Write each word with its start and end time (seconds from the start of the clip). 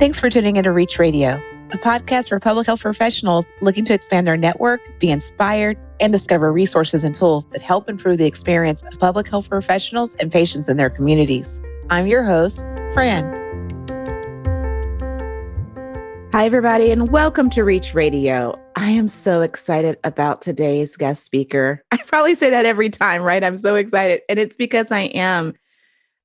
Thanks 0.00 0.18
for 0.18 0.30
tuning 0.30 0.56
into 0.56 0.72
Reach 0.72 0.98
Radio, 0.98 1.32
a 1.72 1.76
podcast 1.76 2.30
for 2.30 2.40
public 2.40 2.66
health 2.66 2.80
professionals 2.80 3.52
looking 3.60 3.84
to 3.84 3.92
expand 3.92 4.26
their 4.26 4.38
network, 4.38 4.80
be 4.98 5.10
inspired, 5.10 5.76
and 6.00 6.10
discover 6.10 6.50
resources 6.50 7.04
and 7.04 7.14
tools 7.14 7.44
that 7.48 7.60
help 7.60 7.86
improve 7.86 8.16
the 8.16 8.24
experience 8.24 8.82
of 8.82 8.98
public 8.98 9.28
health 9.28 9.50
professionals 9.50 10.14
and 10.14 10.32
patients 10.32 10.70
in 10.70 10.78
their 10.78 10.88
communities. 10.88 11.60
I'm 11.90 12.06
your 12.06 12.24
host, 12.24 12.60
Fran. 12.94 13.26
Hi, 16.32 16.46
everybody, 16.46 16.92
and 16.92 17.10
welcome 17.12 17.50
to 17.50 17.62
Reach 17.62 17.92
Radio. 17.92 18.58
I 18.76 18.88
am 18.88 19.06
so 19.06 19.42
excited 19.42 19.98
about 20.02 20.40
today's 20.40 20.96
guest 20.96 21.24
speaker. 21.24 21.84
I 21.90 21.98
probably 21.98 22.34
say 22.36 22.48
that 22.48 22.64
every 22.64 22.88
time, 22.88 23.20
right? 23.20 23.44
I'm 23.44 23.58
so 23.58 23.74
excited, 23.74 24.22
and 24.30 24.38
it's 24.38 24.56
because 24.56 24.90
I 24.90 25.00
am. 25.12 25.52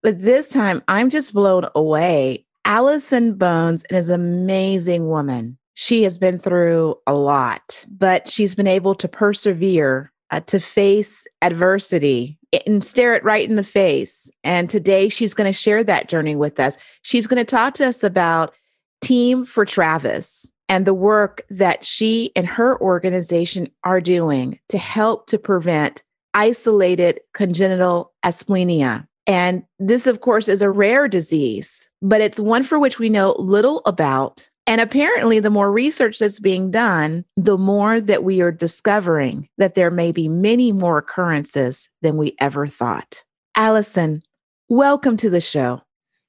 But 0.02 0.22
this 0.22 0.48
time, 0.48 0.82
I'm 0.88 1.10
just 1.10 1.34
blown 1.34 1.68
away 1.76 2.45
Allison 2.66 3.36
Bones 3.36 3.86
is 3.92 4.10
an 4.10 4.20
amazing 4.20 5.08
woman. 5.08 5.56
She 5.76 6.02
has 6.02 6.18
been 6.18 6.40
through 6.40 6.96
a 7.06 7.14
lot, 7.14 7.86
but 7.88 8.28
she's 8.28 8.56
been 8.56 8.66
able 8.66 8.96
to 8.96 9.08
persevere, 9.08 10.12
uh, 10.32 10.40
to 10.42 10.60
face 10.60 11.28
adversity 11.44 12.40
and 12.66 12.84
stare 12.84 13.14
it 13.14 13.24
right 13.24 13.48
in 13.48 13.56
the 13.56 13.64
face. 13.64 14.32
And 14.44 14.68
today 14.68 15.10
she's 15.10 15.36
going 15.36 15.46
to 15.46 15.58
share 15.58 15.84
that 15.84 16.10
journey 16.10 16.36
with 16.36 16.60
us. 16.60 16.80
She's 17.04 17.28
going 17.28 17.38
to 17.38 17.46
talk 17.46 17.76
to 17.76 17.88
us 17.88 18.04
about 18.04 18.56
Team 19.00 19.46
for 19.46 19.64
Travis 19.64 20.52
and 20.68 20.86
the 20.86 20.94
work 20.94 21.44
that 21.52 21.86
she 21.86 22.32
and 22.36 22.48
her 22.48 22.82
organization 22.82 23.70
are 23.84 24.02
doing 24.02 24.60
to 24.70 24.80
help 24.80 25.28
to 25.28 25.38
prevent 25.38 26.04
isolated 26.34 27.20
congenital 27.34 28.14
asplenia. 28.24 29.06
And 29.28 29.64
this, 29.80 30.08
of 30.08 30.22
course, 30.22 30.48
is 30.48 30.62
a 30.62 30.70
rare 30.70 31.08
disease, 31.08 31.90
but 32.02 32.22
it's 32.22 32.40
one 32.40 32.64
for 32.64 32.78
which 32.78 33.00
we 33.00 33.10
know 33.10 33.36
little 33.40 33.82
about. 33.86 34.50
And 34.68 34.82
apparently, 34.82 35.40
the 35.40 35.52
more 35.52 35.72
research 35.72 36.20
that's 36.20 36.40
being 36.40 36.72
done, 36.72 37.26
the 37.36 37.58
more 37.58 38.02
that 38.02 38.24
we 38.24 38.42
are 38.42 38.52
discovering 38.52 39.48
that 39.58 39.76
there 39.76 39.92
may 39.92 40.12
be 40.12 40.28
many 40.28 40.72
more 40.72 40.98
occurrences 40.98 41.90
than 42.02 42.18
we 42.18 42.36
ever 42.40 42.66
thought. 42.66 43.24
Allison, 43.56 44.24
welcome 44.68 45.18
to 45.18 45.30
the 45.30 45.42
show. 45.42 45.82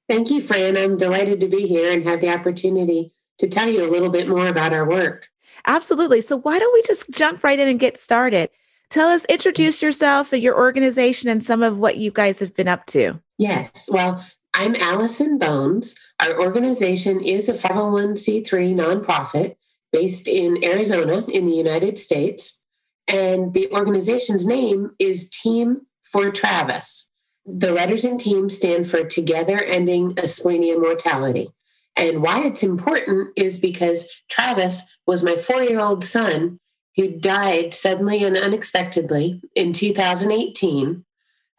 Thank 0.07 0.29
you, 0.29 0.41
Fran. 0.41 0.77
I'm 0.77 0.97
delighted 0.97 1.39
to 1.41 1.47
be 1.47 1.67
here 1.67 1.91
and 1.91 2.03
have 2.03 2.21
the 2.21 2.29
opportunity 2.29 3.11
to 3.39 3.47
tell 3.47 3.69
you 3.69 3.83
a 3.83 3.91
little 3.91 4.09
bit 4.09 4.27
more 4.27 4.47
about 4.47 4.73
our 4.73 4.87
work. 4.87 5.27
Absolutely. 5.65 6.21
So, 6.21 6.37
why 6.37 6.59
don't 6.59 6.73
we 6.73 6.83
just 6.83 7.09
jump 7.11 7.43
right 7.43 7.59
in 7.59 7.67
and 7.67 7.79
get 7.79 7.97
started? 7.97 8.49
Tell 8.89 9.09
us, 9.09 9.25
introduce 9.25 9.81
yourself 9.81 10.31
and 10.31 10.41
your 10.41 10.57
organization 10.57 11.29
and 11.29 11.43
some 11.43 11.61
of 11.61 11.77
what 11.77 11.97
you 11.97 12.11
guys 12.11 12.39
have 12.39 12.53
been 12.55 12.67
up 12.67 12.85
to. 12.87 13.19
Yes. 13.37 13.89
Well, 13.91 14.23
I'm 14.53 14.75
Allison 14.75 15.37
Bones. 15.37 15.95
Our 16.19 16.39
organization 16.39 17.21
is 17.21 17.49
a 17.49 17.53
501c3 17.53 18.73
nonprofit 18.73 19.55
based 19.91 20.27
in 20.27 20.63
Arizona 20.63 21.25
in 21.27 21.45
the 21.45 21.53
United 21.53 21.97
States. 21.97 22.59
And 23.07 23.53
the 23.53 23.71
organization's 23.71 24.45
name 24.45 24.91
is 24.99 25.29
Team 25.29 25.81
for 26.03 26.31
Travis. 26.31 27.09
The 27.45 27.71
letters 27.71 28.03
in 28.03 28.17
team 28.17 28.49
stand 28.49 28.89
for 28.89 29.03
Together 29.03 29.61
Ending 29.63 30.15
Asplenia 30.15 30.79
Mortality. 30.79 31.49
And 31.95 32.21
why 32.21 32.45
it's 32.45 32.63
important 32.63 33.29
is 33.35 33.57
because 33.57 34.07
Travis 34.29 34.81
was 35.05 35.23
my 35.23 35.35
four 35.35 35.63
year 35.63 35.79
old 35.79 36.03
son 36.03 36.59
who 36.97 37.07
died 37.07 37.73
suddenly 37.73 38.23
and 38.23 38.35
unexpectedly 38.35 39.41
in 39.55 39.71
2018 39.71 41.05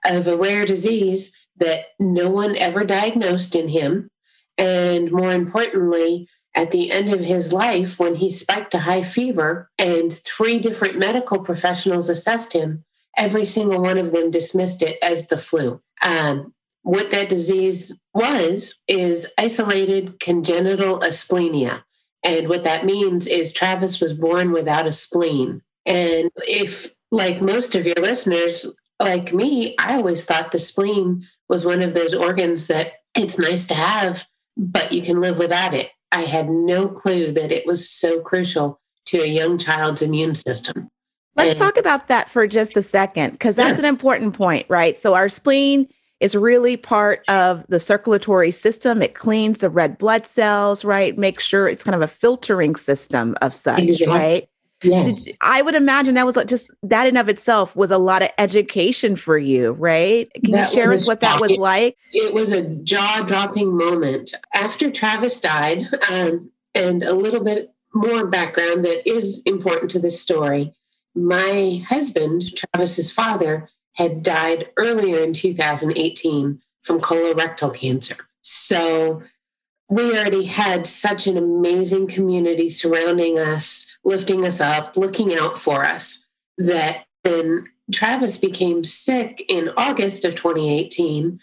of 0.05 0.27
a 0.27 0.37
rare 0.37 0.67
disease 0.67 1.33
that 1.57 1.87
no 1.99 2.29
one 2.29 2.57
ever 2.57 2.85
diagnosed 2.85 3.55
in 3.55 3.69
him. 3.69 4.11
And 4.59 5.11
more 5.11 5.33
importantly, 5.33 6.29
at 6.55 6.73
the 6.73 6.91
end 6.91 7.13
of 7.13 7.21
his 7.21 7.53
life, 7.53 8.01
when 8.01 8.17
he 8.17 8.31
spiked 8.31 8.75
a 8.75 8.81
high 8.81 9.05
fever 9.05 9.71
and 9.79 10.13
three 10.13 10.59
different 10.59 10.99
medical 10.99 11.39
professionals 11.39 12.09
assessed 12.09 12.53
him, 12.53 12.85
every 13.17 13.45
single 13.45 13.81
one 13.81 13.99
of 13.99 14.13
them 14.13 14.31
dismissed 14.31 14.83
it 14.83 14.99
as 15.03 15.29
the 15.29 15.39
flu. 15.39 15.81
Um, 16.03 16.53
what 16.83 17.11
that 17.11 17.29
disease 17.29 17.93
was 18.15 18.79
is 18.89 19.27
isolated 19.39 20.19
congenital 20.21 21.01
asplenia. 21.01 21.83
And 22.23 22.49
what 22.49 22.65
that 22.65 22.85
means 22.85 23.27
is 23.27 23.53
Travis 23.53 24.01
was 24.01 24.13
born 24.13 24.53
without 24.53 24.87
a 24.87 24.93
spleen. 24.93 25.63
And 25.87 26.31
if, 26.49 26.93
like 27.11 27.41
most 27.41 27.75
of 27.75 27.87
your 27.87 27.97
listeners, 27.97 28.67
like 29.01 29.33
me, 29.33 29.77
I 29.79 29.95
always 29.97 30.25
thought 30.25 30.53
the 30.53 30.59
spleen 30.59 31.25
was 31.49 31.65
one 31.65 31.83
of 31.83 31.95
those 31.95 32.15
organs 32.15 32.67
that 32.67 32.95
it's 33.15 33.39
nice 33.39 33.65
to 33.67 33.75
have, 33.75 34.27
but 34.57 34.93
you 34.93 35.03
can 35.03 35.21
live 35.21 35.39
without 35.39 35.75
it. 35.75 35.91
I 36.11 36.23
had 36.23 36.49
no 36.49 36.89
clue 36.89 37.33
that 37.33 37.53
it 37.53 37.67
was 37.67 37.89
so 37.89 38.21
crucial 38.21 38.81
to 39.07 39.23
a 39.23 39.27
young 39.27 39.59
child's 39.59 40.03
immune 40.03 40.35
system. 40.35 40.89
Let's 41.37 41.51
and, 41.51 41.59
talk 41.59 41.79
about 41.79 42.09
that 42.09 42.29
for 42.29 42.47
just 42.47 42.77
a 42.77 42.83
second, 42.83 43.33
because 43.33 43.57
that's 43.57 43.79
an 43.79 43.85
important 43.85 44.35
point, 44.35 44.67
right? 44.69 44.99
So, 44.99 45.15
our 45.15 45.29
spleen 45.29 45.89
is 46.21 46.35
really 46.35 46.77
part 46.77 47.23
of 47.29 47.65
the 47.69 47.79
circulatory 47.79 48.51
system. 48.51 49.03
It 49.03 49.15
cleans 49.15 49.61
the 49.61 49.71
red 49.71 49.99
blood 49.99 50.27
cells, 50.27 50.85
right? 50.85 51.17
Make 51.17 51.41
sure 51.41 51.69
it's 51.69 51.85
kind 51.85 51.95
of 51.95 52.03
a 52.03 52.09
filtering 52.09 52.77
system 52.77 53.37
of 53.41 53.55
such, 53.55 54.03
right? 54.07 54.49
Yes. 54.83 55.37
I 55.41 55.63
would 55.63 55.75
imagine 55.75 56.15
that 56.15 56.27
was 56.27 56.37
like 56.37 56.47
just 56.47 56.71
that 56.85 57.07
in 57.07 57.17
of 57.17 57.29
itself 57.29 57.75
was 57.75 57.91
a 57.91 57.99
lot 57.99 58.23
of 58.23 58.31
education 58.39 59.17
for 59.17 59.37
you, 59.37 59.73
right? 59.73 60.31
Can 60.45 60.53
that 60.53 60.69
you 60.69 60.75
share 60.75 60.93
us 60.93 61.05
what 61.05 61.21
that 61.21 61.41
was 61.41 61.57
like? 61.57 61.97
It 62.13 62.33
was 62.33 62.53
a 62.53 62.63
jaw 62.63 63.23
dropping 63.23 63.77
moment. 63.77 64.35
After 64.55 64.91
Travis 64.91 65.41
died, 65.41 65.89
um, 66.09 66.51
and 66.75 67.03
a 67.03 67.13
little 67.13 67.43
bit 67.43 67.73
more 67.95 68.27
background 68.27 68.85
that 68.85 69.09
is 69.09 69.43
important 69.47 69.91
to 69.93 69.99
this 69.99 70.21
story. 70.21 70.73
My 71.15 71.83
husband, 71.89 72.55
Travis's 72.55 73.11
father, 73.11 73.69
had 73.99 74.23
died 74.23 74.69
earlier 74.77 75.19
in 75.25 75.33
2018 75.33 76.63
from 76.83 77.01
colorectal 77.01 77.75
cancer. 77.75 78.17
So 78.43 79.23
we 79.91 80.17
already 80.17 80.45
had 80.45 80.87
such 80.87 81.27
an 81.27 81.37
amazing 81.37 82.07
community 82.07 82.71
surrounding 82.71 83.41
us, 83.41 83.87
lifting 84.05 84.47
us 84.47 84.61
up, 84.61 84.97
looking 84.97 85.35
out 85.35 85.59
for 85.59 85.85
us, 85.85 86.25
that 86.59 87.07
when 87.25 87.67
Travis 87.93 88.39
became 88.39 88.85
sick 88.85 89.45
in 89.49 89.71
August 89.77 90.25
of 90.25 90.37
2018, 90.37 91.41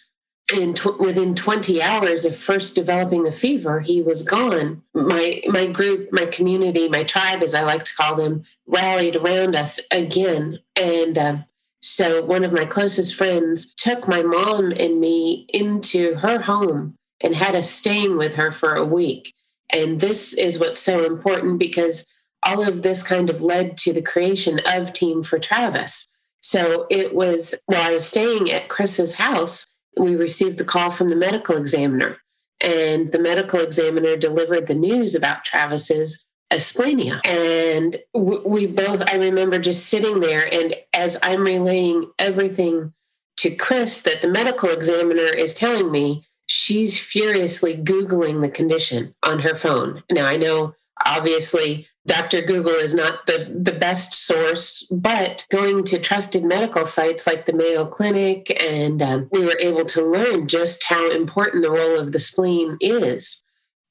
and 0.56 0.78
tw- 0.78 1.00
within 1.00 1.34
20 1.34 1.82
hours 1.82 2.24
of 2.24 2.38
first 2.38 2.76
developing 2.76 3.26
a 3.26 3.32
fever 3.32 3.80
he 3.80 4.00
was 4.04 4.22
gone 4.22 4.84
my 4.94 5.42
my 5.48 5.66
group 5.66 6.08
my 6.12 6.28
community 6.28 6.88
my 6.88 7.04
tribe 7.04 7.42
as 7.42 7.56
i 7.56 7.64
like 7.64 7.84
to 7.84 7.96
call 7.96 8.14
them 8.16 8.44
rallied 8.68 9.16
around 9.16 9.56
us 9.56 9.80
again 9.90 10.60
and 10.76 11.18
uh, 11.18 11.38
so 11.86 12.26
one 12.26 12.44
of 12.44 12.52
my 12.52 12.66
closest 12.66 13.14
friends 13.14 13.72
took 13.76 14.08
my 14.08 14.24
mom 14.24 14.72
and 14.72 15.00
me 15.00 15.46
into 15.50 16.16
her 16.16 16.42
home 16.42 16.96
and 17.22 17.36
had 17.36 17.54
us 17.54 17.70
staying 17.70 18.18
with 18.18 18.34
her 18.34 18.52
for 18.52 18.74
a 18.74 18.84
week. 18.84 19.36
And 19.70 20.00
this 20.00 20.34
is 20.34 20.58
what's 20.58 20.82
so 20.82 21.06
important 21.06 21.60
because 21.60 22.04
all 22.42 22.68
of 22.68 22.82
this 22.82 23.04
kind 23.04 23.30
of 23.30 23.44
led 23.44 23.78
to 23.78 23.94
the 23.94 24.02
creation 24.02 24.60
of 24.66 24.94
Team 24.94 25.22
for 25.22 25.38
Travis. 25.38 26.08
So 26.42 26.88
it 26.90 27.14
was 27.14 27.54
while 27.68 27.84
I 27.84 27.94
was 27.94 28.08
staying 28.08 28.52
at 28.52 28.68
Chris's 28.68 29.14
house, 29.14 29.68
we 29.96 30.16
received 30.16 30.58
the 30.58 30.66
call 30.66 30.90
from 30.90 31.12
the 31.12 31.16
medical 31.16 31.56
examiner. 31.56 32.18
And 32.62 33.12
the 33.12 33.20
medical 33.20 33.60
examiner 33.60 34.18
delivered 34.18 34.66
the 34.66 34.74
news 34.74 35.14
about 35.14 35.46
Travis's 35.46 36.25
asplenia. 36.56 37.26
And 37.26 37.98
we 38.14 38.66
both, 38.66 39.02
I 39.10 39.16
remember 39.16 39.60
just 39.60 39.88
sitting 39.88 40.20
there, 40.20 40.52
and 40.54 40.76
as 40.94 41.18
I'm 41.22 41.44
relaying 41.44 42.12
everything 42.20 42.94
to 43.38 43.56
Chris 43.56 44.02
that 44.02 44.22
the 44.22 44.28
medical 44.28 44.70
examiner 44.70 45.28
is 45.28 45.54
telling 45.54 45.92
me, 45.92 46.26
she's 46.48 46.98
furiously 46.98 47.76
Googling 47.76 48.42
the 48.42 48.50
condition 48.50 49.14
on 49.24 49.40
her 49.40 49.56
phone. 49.56 50.04
Now, 50.12 50.26
I 50.26 50.38
know 50.38 50.76
obviously 51.04 51.88
Dr. 52.08 52.42
Google 52.42 52.76
is 52.76 52.94
not 52.94 53.26
the, 53.26 53.52
the 53.60 53.74
best 53.74 54.14
source, 54.14 54.88
but 54.92 55.46
going 55.50 55.84
to 55.86 56.00
trusted 56.00 56.44
medical 56.44 56.86
sites 56.86 57.26
like 57.26 57.46
the 57.46 57.54
Mayo 57.54 57.86
Clinic, 57.86 58.56
and 58.62 59.02
um, 59.02 59.28
we 59.32 59.44
were 59.44 59.58
able 59.60 59.86
to 59.86 60.06
learn 60.06 60.48
just 60.48 60.84
how 60.84 61.10
important 61.10 61.64
the 61.64 61.72
role 61.72 62.00
of 62.00 62.12
the 62.12 62.20
spleen 62.20 62.78
is. 62.80 63.44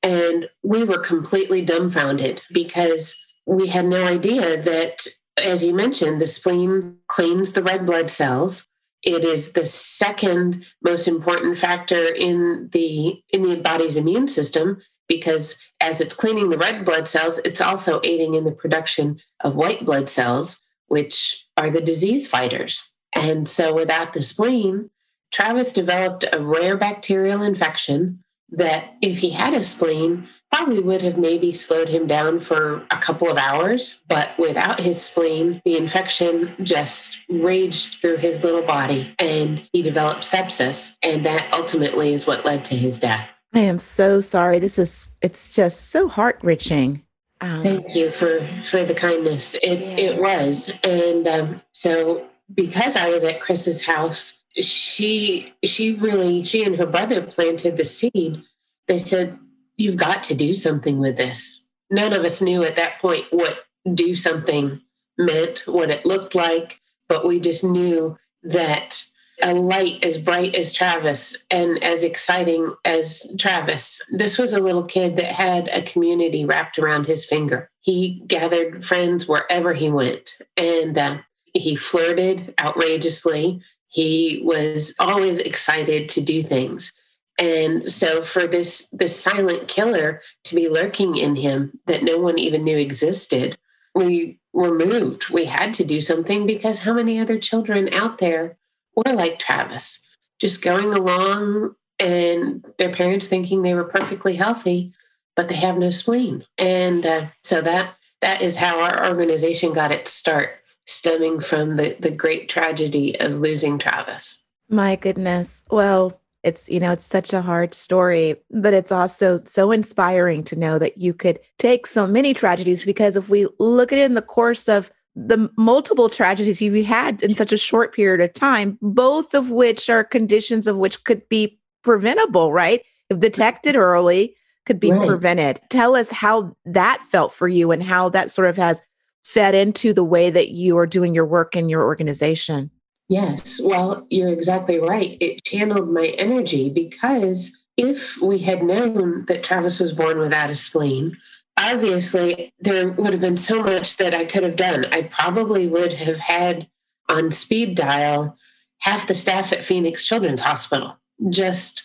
And 0.05 0.51
we 0.63 0.85
were 0.85 0.99
completely 0.99 1.63
dumbfounded 1.63 2.43
because 2.53 3.17
we 3.47 3.69
had 3.69 3.87
no 3.87 4.05
idea 4.05 4.61
that, 4.63 5.07
as 5.39 5.65
you 5.65 5.73
mentioned, 5.75 6.21
the 6.21 6.27
spleen 6.27 6.99
cleans 7.09 7.53
the 7.53 7.63
red 7.63 7.87
blood 7.87 8.11
cells. 8.11 8.67
It 9.03 9.25
is 9.25 9.53
the 9.53 9.65
second 9.65 10.67
most 10.83 11.09
important 11.09 11.59
factor 11.59 12.07
in 12.07 12.69
the 12.73 13.23
in 13.31 13.43
the 13.43 13.57
body's 13.57 13.97
immune 13.97 14.29
system 14.29 14.83
because 15.09 15.57
as 15.81 16.01
it's 16.01 16.15
cleaning 16.15 16.51
the 16.51 16.59
red 16.59 16.85
blood 16.85 17.09
cells, 17.09 17.39
it's 17.45 17.61
also 17.61 18.01
aiding 18.05 18.35
in 18.35 18.45
the 18.45 18.53
production 18.53 19.19
of 19.41 19.57
white 19.57 19.85
blood 19.87 20.09
cells, 20.11 20.61
which 20.89 21.47
are 21.57 21.71
the 21.71 21.81
disease 21.81 22.27
fighters. 22.27 22.93
And 23.15 23.49
so 23.49 23.75
without 23.75 24.13
the 24.13 24.23
spleen, 24.23 24.91
Travis 25.33 25.73
developed 25.73 26.25
a 26.33 26.41
rare 26.41 26.77
bacterial 26.77 27.43
infection 27.43 28.24
that 28.57 28.95
if 29.03 29.19
he 29.19 29.31
had 29.31 29.55
a 29.55 29.63
spleen, 29.63 30.29
probably 30.53 30.81
would 30.81 31.03
have 31.03 31.19
maybe 31.19 31.51
slowed 31.53 31.89
him 31.89 32.07
down 32.07 32.39
for 32.41 32.87
a 32.91 32.99
couple 32.99 33.31
of 33.31 33.37
hours. 33.37 34.01
But 34.09 34.39
without 34.39 34.81
his 34.81 35.03
spleen, 35.03 35.61
the 35.65 35.77
infection 35.77 36.55
just 36.63 37.19
raged 37.29 38.01
through 38.01 38.19
his 38.19 38.43
little 38.43 38.63
body 38.63 39.15
and 39.19 39.69
he 39.73 39.83
developed 39.83 40.23
sepsis. 40.23 40.95
And 41.03 41.27
that 41.27 41.53
ultimately 41.53 42.15
is 42.15 42.27
what 42.27 42.45
led 42.45 42.65
to 42.67 42.77
his 42.77 42.99
death. 42.99 43.29
I 43.53 43.61
am 43.61 43.79
so 43.79 44.21
sorry. 44.21 44.59
This 44.59 44.79
is, 44.79 45.11
it's 45.23 45.55
just 45.55 45.91
so 45.91 46.09
heart 46.09 46.39
wrenching. 46.43 47.03
Um, 47.41 47.63
Thank 47.63 47.95
you 47.95 48.11
for, 48.11 48.47
for 48.65 48.85
the 48.85 48.95
kindness. 48.95 49.55
It, 49.55 49.81
yeah. 49.81 50.13
it 50.13 50.21
was. 50.21 50.73
And 50.83 51.27
um, 51.27 51.63
so 51.73 52.27
because 52.55 52.97
I 52.97 53.09
was 53.09 53.25
at 53.25 53.41
Chris's 53.41 53.85
house, 53.85 54.39
she 54.57 55.53
she 55.65 55.95
really 55.95 56.45
she 56.45 56.65
and 56.65 56.77
her 56.77 56.87
brother 56.87 57.23
planted 57.23 57.77
the 57.77 57.85
seed 57.85 58.43
they 58.87 58.99
said 58.99 59.39
you've 59.77 59.97
got 59.97 60.23
to 60.23 60.35
do 60.35 60.55
something 60.55 60.99
with 60.99 61.17
this 61.17 61.67
none 61.91 62.13
of 62.13 62.25
us 62.25 62.41
knew 62.41 62.63
at 62.63 62.77
that 62.77 62.99
point 63.01 63.25
what 63.31 63.65
do 63.95 64.15
something 64.15 64.81
meant 65.19 65.65
what 65.67 65.91
it 65.91 66.07
looked 66.07 66.35
like 66.35 66.81
but 67.09 67.27
we 67.27 67.41
just 67.41 67.65
knew 67.65 68.17
that 68.43 69.05
a 69.43 69.55
light 69.55 70.05
as 70.05 70.19
bright 70.19 70.55
as 70.55 70.73
Travis 70.73 71.37
and 71.51 71.83
as 71.83 72.03
exciting 72.03 72.73
as 72.85 73.31
Travis. 73.39 74.01
This 74.11 74.39
was 74.39 74.53
a 74.53 74.61
little 74.61 74.85
kid 74.85 75.17
that 75.17 75.33
had 75.33 75.69
a 75.69 75.83
community 75.83 76.45
wrapped 76.45 76.79
around 76.79 77.07
his 77.07 77.25
finger. 77.25 77.71
He 77.81 78.23
gathered 78.27 78.85
friends 78.85 79.27
wherever 79.27 79.73
he 79.75 79.91
went 79.91 80.39
and 80.57 80.97
uh, 80.97 81.19
he 81.53 81.77
flirted 81.77 82.55
outrageously. 82.61 83.61
He 83.95 84.41
was 84.43 84.93
always 84.99 85.39
excited 85.39 86.09
to 86.11 86.21
do 86.21 86.43
things. 86.43 86.93
And 87.39 87.89
so 87.89 88.23
for 88.23 88.49
this 88.49 88.89
this 88.93 89.19
silent 89.19 89.69
killer 89.69 90.21
to 90.45 90.55
be 90.57 90.69
lurking 90.69 91.17
in 91.17 91.37
him 91.37 91.79
that 91.87 92.03
no 92.03 92.19
one 92.19 92.37
even 92.37 92.65
knew 92.65 92.77
existed, 92.77 93.57
we 93.95 94.41
were 94.53 94.75
moved. 94.75 95.31
We 95.31 95.45
had 95.45 95.73
to 95.75 95.85
do 95.85 96.01
something 96.01 96.45
because 96.45 96.81
how 96.81 96.93
many 96.93 97.21
other 97.21 97.39
children 97.39 97.89
out 97.95 98.19
there 98.19 98.57
were 98.97 99.13
like 99.13 99.39
Travis, 99.39 100.01
just 100.41 100.61
going 100.61 100.93
along 100.93 101.77
and 102.01 102.67
their 102.79 102.93
parents 102.93 103.29
thinking 103.29 103.63
they 103.63 103.75
were 103.75 103.85
perfectly 103.85 104.35
healthy, 104.35 104.93
but 105.37 105.49
they 105.49 105.55
have 105.55 105.79
no 105.79 105.91
spleen. 105.91 106.43
And 106.59 107.07
uh, 107.07 107.27
so 107.45 107.61
that 107.61 107.95
that 108.23 108.43
is 108.43 108.57
how 108.57 108.81
our 108.81 109.09
organization 109.09 109.73
got 109.73 109.93
its 109.93 110.11
start 110.11 110.64
stemming 110.87 111.41
from 111.41 111.77
the, 111.77 111.97
the 112.01 112.11
great 112.11 112.49
tragedy 112.49 113.19
of 113.21 113.41
losing 113.41 113.79
Travis. 113.79 114.43
My 114.69 114.97
goodness. 114.97 115.63
Well, 115.71 116.21
it's 116.45 116.69
you 116.69 116.79
know 116.79 116.93
it's 116.93 117.05
such 117.05 117.33
a 117.33 117.43
hard 117.43 117.75
story 117.75 118.37
but 118.51 118.75
it's 118.75 118.93
also 118.93 119.39
so 119.39 119.73
inspiring 119.73 120.45
to 120.45 120.55
know 120.55 120.79
that 120.79 120.99
you 120.99 121.13
could 121.13 121.41
take 121.59 121.87
so 121.87 122.07
many 122.07 122.35
tragedies 122.35 122.85
because 122.85 123.17
if 123.17 123.29
we 123.29 123.49
look 123.59 123.93
at 123.93 123.99
it 123.99 124.03
in 124.05 124.15
the 124.15 124.23
course 124.23 124.69
of 124.69 124.93
the 125.17 125.51
multiple 125.57 126.09
tragedies 126.09 126.61
you 126.61 126.85
had 126.85 127.23
in 127.23 127.35
such 127.35 127.53
a 127.53 127.57
short 127.57 127.95
period 127.95 128.21
of 128.21 128.33
time 128.35 128.79
both 128.83 129.35
of 129.35 129.51
which 129.51 129.89
are 129.89 130.05
conditions 130.05 130.67
of 130.67 130.77
which 130.77 131.03
could 131.05 131.27
be 131.29 131.59
preventable 131.83 132.53
right 132.53 132.85
if 133.11 133.19
detected 133.19 133.75
early 133.75 134.37
could 134.67 134.79
be 134.79 134.93
right. 134.93 135.07
prevented 135.07 135.61
tell 135.71 135.97
us 135.97 136.11
how 136.11 136.55
that 136.65 137.03
felt 137.11 137.33
for 137.33 137.49
you 137.49 137.71
and 137.71 137.83
how 137.83 138.09
that 138.09 138.31
sort 138.31 138.49
of 138.49 138.57
has 138.57 138.83
fed 139.25 139.55
into 139.55 139.93
the 139.93 140.05
way 140.05 140.31
that 140.31 140.51
you 140.51 140.77
are 140.79 140.87
doing 140.87 141.15
your 141.15 141.27
work 141.27 141.57
in 141.57 141.69
your 141.69 141.83
organization. 141.83 142.71
Yes, 143.09 143.61
well, 143.63 144.07
you're 144.11 144.33
exactly 144.33 144.79
right. 144.79 145.17
It 145.21 145.45
channeled 145.45 145.91
my 145.91 146.09
energy 146.19 146.71
because 146.71 147.51
if 147.77 148.17
we 148.21 148.39
had 148.39 148.63
known 148.63 149.25
that 149.27 149.43
Travis 149.43 149.81
was 149.81 149.93
born 149.93 150.19
without 150.19 150.51
a 150.51 150.55
spleen, 150.55 151.17
obviously 151.57 152.53
there 152.61 152.91
would 152.93 153.13
have 153.13 153.21
been 153.21 153.37
so 153.37 153.63
much 153.63 153.97
that 153.97 154.15
I 154.15 154.25
could 154.25 154.43
have 154.43 154.57
done. 154.57 154.87
I 154.93 155.03
probably 155.03 155.67
would 155.67 155.95
have 155.95 156.19
had 156.19 156.69
on 157.09 157.31
speed 157.31 157.75
dial 157.75 158.37
half 158.81 159.07
the 159.07 159.15
staff 159.15 159.53
at 159.53 159.65
Phoenix 159.65 160.05
Children's 160.05 160.43
Hospital. 160.43 160.99
Just 161.31 161.83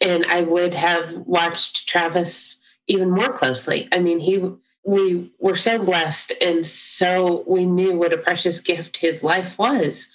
and 0.00 0.24
I 0.26 0.42
would 0.42 0.74
have 0.74 1.14
watched 1.18 1.88
Travis 1.88 2.58
even 2.86 3.10
more 3.10 3.32
closely. 3.32 3.88
I 3.92 3.98
mean, 3.98 4.18
he 4.18 4.38
we 4.84 5.32
were 5.38 5.56
so 5.56 5.82
blessed 5.82 6.32
and 6.40 6.64
so 6.64 7.44
we 7.46 7.66
knew 7.66 7.96
what 7.96 8.12
a 8.12 8.18
precious 8.18 8.60
gift 8.60 8.98
his 8.98 9.22
life 9.22 9.58
was. 9.58 10.10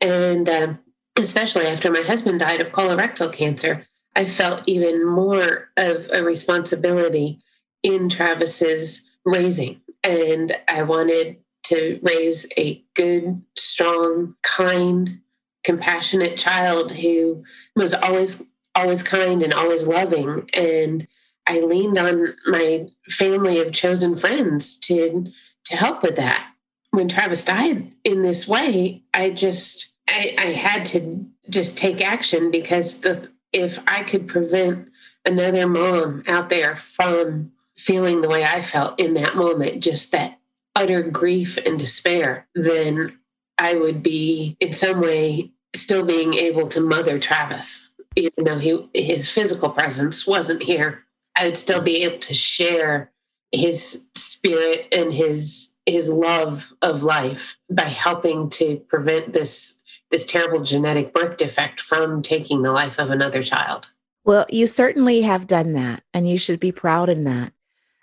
And 0.00 0.48
uh, 0.48 0.74
especially 1.16 1.66
after 1.66 1.90
my 1.90 2.02
husband 2.02 2.40
died 2.40 2.60
of 2.60 2.72
colorectal 2.72 3.32
cancer 3.32 3.86
i 4.16 4.24
felt 4.24 4.62
even 4.66 5.08
more 5.08 5.70
of 5.76 6.08
a 6.12 6.22
responsibility 6.22 7.40
in 7.82 8.08
travis's 8.08 9.02
raising. 9.24 9.80
And 10.02 10.56
i 10.68 10.82
wanted 10.82 11.38
to 11.64 11.98
raise 12.02 12.46
a 12.56 12.84
good 12.94 13.42
strong 13.56 14.34
kind 14.42 15.20
compassionate 15.62 16.36
child 16.36 16.92
who 16.92 17.42
was 17.74 17.94
always 17.94 18.42
always 18.74 19.02
kind 19.02 19.42
and 19.42 19.54
always 19.54 19.86
loving. 19.86 20.48
And 20.52 21.06
I 21.46 21.60
leaned 21.60 21.98
on 21.98 22.34
my 22.46 22.88
family 23.08 23.60
of 23.60 23.72
chosen 23.72 24.16
friends 24.16 24.78
to 24.80 25.26
to 25.66 25.76
help 25.76 26.02
with 26.02 26.16
that. 26.16 26.50
When 26.90 27.08
Travis 27.08 27.44
died 27.44 27.92
in 28.04 28.22
this 28.22 28.46
way, 28.46 29.02
I 29.12 29.30
just 29.30 29.92
I, 30.08 30.34
I 30.38 30.46
had 30.46 30.86
to 30.86 31.26
just 31.50 31.76
take 31.76 32.00
action 32.00 32.50
because 32.50 33.00
the 33.00 33.30
if 33.52 33.78
I 33.86 34.02
could 34.02 34.26
prevent 34.26 34.90
another 35.24 35.66
mom 35.66 36.24
out 36.26 36.48
there 36.48 36.76
from 36.76 37.52
feeling 37.76 38.20
the 38.20 38.28
way 38.28 38.44
I 38.44 38.62
felt 38.62 38.98
in 38.98 39.14
that 39.14 39.36
moment, 39.36 39.82
just 39.82 40.12
that 40.12 40.38
utter 40.76 41.02
grief 41.02 41.56
and 41.58 41.78
despair, 41.78 42.48
then 42.54 43.18
I 43.58 43.74
would 43.74 44.02
be 44.02 44.56
in 44.60 44.72
some 44.72 45.00
way 45.00 45.52
still 45.74 46.04
being 46.04 46.34
able 46.34 46.68
to 46.68 46.80
mother 46.80 47.18
Travis, 47.18 47.90
even 48.16 48.44
though 48.44 48.58
he 48.58 48.88
his 48.94 49.30
physical 49.30 49.70
presence 49.70 50.26
wasn't 50.26 50.62
here. 50.62 51.03
I 51.36 51.46
would 51.46 51.56
still 51.56 51.80
be 51.80 52.02
able 52.04 52.18
to 52.18 52.34
share 52.34 53.12
his 53.52 54.06
spirit 54.14 54.88
and 54.92 55.12
his 55.12 55.72
his 55.86 56.08
love 56.08 56.72
of 56.80 57.02
life 57.02 57.56
by 57.70 57.84
helping 57.84 58.48
to 58.48 58.76
prevent 58.88 59.32
this 59.32 59.74
this 60.10 60.24
terrible 60.24 60.62
genetic 60.62 61.12
birth 61.12 61.36
defect 61.36 61.80
from 61.80 62.22
taking 62.22 62.62
the 62.62 62.72
life 62.72 62.98
of 62.98 63.10
another 63.10 63.42
child. 63.42 63.90
Well, 64.24 64.46
you 64.48 64.66
certainly 64.66 65.22
have 65.22 65.46
done 65.46 65.72
that 65.72 66.02
and 66.14 66.28
you 66.28 66.38
should 66.38 66.60
be 66.60 66.72
proud 66.72 67.08
in 67.08 67.24
that. 67.24 67.52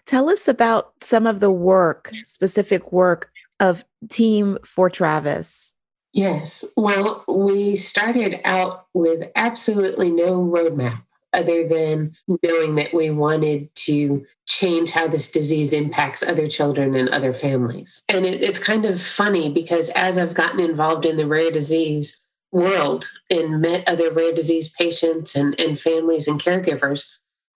Tell 0.05 0.29
us 0.29 0.48
about 0.48 0.94
some 1.01 1.25
of 1.25 1.39
the 1.39 1.51
work, 1.51 2.12
specific 2.24 2.91
work 2.91 3.32
of 3.60 3.86
Team 4.10 4.58
for 4.65 4.89
Travis. 4.89 5.74
Yes. 6.12 6.65
Well, 6.75 7.24
we 7.27 7.75
started 7.77 8.41
out 8.44 8.88
with 8.94 9.29
absolutely 9.36 10.12
no 10.12 10.44
roadmap 10.44 11.03
other 11.33 11.67
than 11.67 12.13
knowing 12.43 12.75
that 12.75 12.93
we 12.93 13.09
wanted 13.09 13.73
to 13.75 14.25
change 14.47 14.91
how 14.91 15.07
this 15.07 15.31
disease 15.31 15.73
impacts 15.73 16.23
other 16.23 16.47
children 16.47 16.95
and 16.95 17.09
other 17.09 17.33
families. 17.33 18.03
And 18.09 18.25
it, 18.25 18.41
it's 18.41 18.59
kind 18.59 18.85
of 18.85 19.01
funny 19.01 19.51
because 19.51 19.89
as 19.89 20.17
I've 20.17 20.33
gotten 20.33 20.59
involved 20.59 21.05
in 21.05 21.17
the 21.17 21.27
rare 21.27 21.51
disease 21.51 22.19
world 22.51 23.09
and 23.29 23.61
met 23.61 23.88
other 23.88 24.11
rare 24.11 24.33
disease 24.33 24.69
patients 24.69 25.35
and, 25.35 25.57
and 25.59 25.79
families 25.79 26.27
and 26.27 26.41
caregivers, 26.41 27.09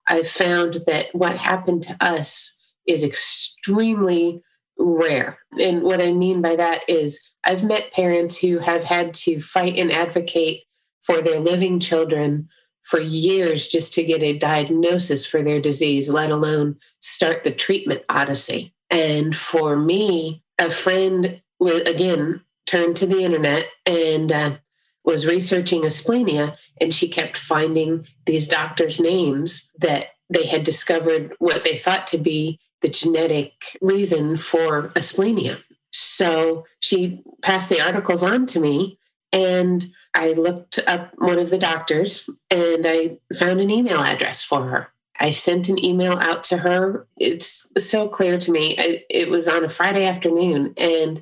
I've 0.07 0.27
found 0.27 0.81
that 0.87 1.13
what 1.13 1.37
happened 1.37 1.83
to 1.83 1.97
us 1.99 2.55
is 2.87 3.03
extremely 3.03 4.41
rare. 4.77 5.39
And 5.59 5.83
what 5.83 6.01
I 6.01 6.11
mean 6.11 6.41
by 6.41 6.55
that 6.55 6.83
is 6.87 7.19
I've 7.43 7.63
met 7.63 7.91
parents 7.91 8.37
who 8.37 8.59
have 8.59 8.83
had 8.83 9.13
to 9.15 9.41
fight 9.41 9.77
and 9.77 9.91
advocate 9.91 10.63
for 11.01 11.21
their 11.21 11.39
living 11.39 11.79
children 11.79 12.49
for 12.85 12.99
years 12.99 13.67
just 13.67 13.93
to 13.95 14.03
get 14.03 14.21
a 14.21 14.37
diagnosis 14.37 15.25
for 15.25 15.41
their 15.41 15.59
disease, 15.59 16.07
let 16.07 16.31
alone 16.31 16.77
start 16.99 17.43
the 17.43 17.51
treatment 17.51 18.03
odyssey. 18.09 18.73
And 18.91 19.35
for 19.35 19.75
me, 19.75 20.43
a 20.59 20.69
friend, 20.69 21.41
again, 21.59 22.41
turned 22.67 22.95
to 22.97 23.07
the 23.07 23.21
internet 23.21 23.65
and 23.85 24.31
uh, 24.31 24.57
was 25.03 25.25
researching 25.25 25.81
asplenia, 25.81 26.57
and 26.79 26.93
she 26.93 27.07
kept 27.07 27.37
finding 27.37 28.07
these 28.25 28.47
doctors' 28.47 28.99
names 28.99 29.69
that 29.79 30.09
they 30.29 30.45
had 30.45 30.63
discovered 30.63 31.33
what 31.39 31.63
they 31.63 31.77
thought 31.77 32.07
to 32.07 32.17
be 32.17 32.59
the 32.81 32.89
genetic 32.89 33.77
reason 33.81 34.37
for 34.37 34.89
asplenia. 34.89 35.61
So 35.91 36.65
she 36.79 37.23
passed 37.41 37.69
the 37.69 37.81
articles 37.81 38.21
on 38.21 38.45
to 38.47 38.59
me, 38.59 38.99
and 39.31 39.91
I 40.13 40.33
looked 40.33 40.79
up 40.87 41.11
one 41.17 41.39
of 41.39 41.49
the 41.49 41.57
doctors 41.57 42.29
and 42.49 42.85
I 42.87 43.17
found 43.37 43.59
an 43.59 43.69
email 43.69 44.01
address 44.01 44.43
for 44.43 44.63
her. 44.67 44.89
I 45.19 45.31
sent 45.31 45.69
an 45.69 45.83
email 45.83 46.17
out 46.17 46.43
to 46.45 46.57
her. 46.57 47.07
It's 47.17 47.67
so 47.77 48.07
clear 48.07 48.37
to 48.37 48.51
me. 48.51 48.75
I, 48.77 49.03
it 49.09 49.29
was 49.29 49.47
on 49.47 49.63
a 49.63 49.69
Friday 49.69 50.05
afternoon 50.05 50.73
and 50.77 51.21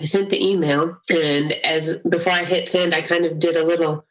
I 0.00 0.04
sent 0.04 0.30
the 0.30 0.44
email 0.44 0.98
and 1.08 1.52
as 1.64 1.96
before 2.08 2.32
I 2.32 2.44
hit 2.44 2.68
send 2.68 2.94
I 2.94 3.02
kind 3.02 3.24
of 3.24 3.38
did 3.38 3.56
a 3.56 3.64
little 3.64 4.04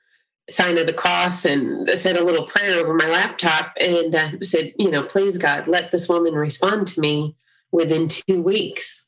sign 0.50 0.78
of 0.78 0.86
the 0.86 0.94
cross 0.94 1.46
and 1.46 1.88
said 1.98 2.18
a 2.18 2.24
little 2.24 2.46
prayer 2.46 2.80
over 2.80 2.94
my 2.94 3.10
laptop 3.10 3.74
and 3.80 4.14
uh, 4.14 4.32
said, 4.42 4.74
you 4.78 4.90
know, 4.90 5.04
please 5.04 5.38
God, 5.38 5.68
let 5.68 5.92
this 5.92 6.10
woman 6.10 6.34
respond 6.34 6.88
to 6.88 7.00
me 7.00 7.36
within 7.72 8.08
two 8.08 8.42
weeks. 8.42 9.06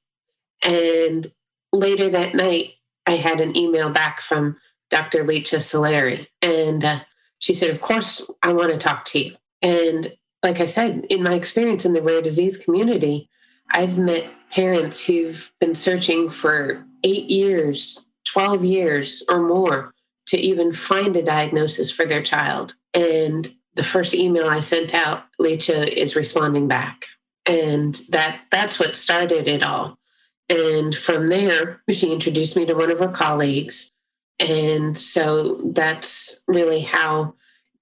And 0.64 1.32
later 1.74 2.10
that 2.10 2.36
night, 2.36 2.76
I 3.08 3.12
had 3.12 3.40
an 3.40 3.56
email 3.56 3.90
back 3.90 4.22
from 4.22 4.58
Dr. 4.90 5.24
Licia 5.24 5.60
Selleri. 5.60 6.28
And 6.42 6.84
uh, 6.84 7.00
she 7.40 7.54
said, 7.54 7.70
Of 7.70 7.82
course, 7.82 8.22
I 8.44 8.54
want 8.54 8.72
to 8.72 8.78
talk 8.78 9.06
to 9.06 9.20
you. 9.20 9.36
And 9.62 10.14
like 10.44 10.60
I 10.60 10.66
said, 10.66 11.06
in 11.10 11.24
my 11.24 11.34
experience 11.34 11.86
in 11.86 11.94
the 11.94 12.02
rare 12.02 12.22
disease 12.22 12.58
community, 12.58 13.30
I've 13.72 13.98
met 13.98 14.26
parents 14.52 15.00
who've 15.00 15.52
been 15.60 15.76
searching 15.76 16.30
for 16.30 16.86
eight 17.04 17.30
years, 17.30 18.08
12 18.26 18.64
years, 18.64 19.24
or 19.28 19.42
more 19.42 19.94
to 20.28 20.38
even 20.38 20.74
find 20.74 21.16
a 21.16 21.24
diagnosis 21.24 21.92
for 21.92 22.06
their 22.06 22.24
child. 22.24 22.76
And 22.94 23.54
the 23.76 23.84
first 23.84 24.14
email 24.14 24.48
I 24.48 24.60
sent 24.60 24.94
out, 24.94 25.24
Lecia 25.40 25.88
is 25.88 26.16
responding 26.16 26.68
back. 26.68 27.06
And 27.46 28.02
that 28.10 28.42
that's 28.50 28.80
what 28.80 28.96
started 28.96 29.48
it 29.48 29.62
all. 29.62 30.00
And 30.50 30.96
from 30.96 31.30
there, 31.30 31.82
she 31.90 32.12
introduced 32.12 32.56
me 32.56 32.66
to 32.66 32.76
one 32.76 32.92
of 32.92 33.00
her 33.00 33.10
colleagues. 33.10 33.92
And 34.40 34.98
so 34.98 35.62
that's 35.72 36.42
really 36.48 36.82
how 36.82 37.34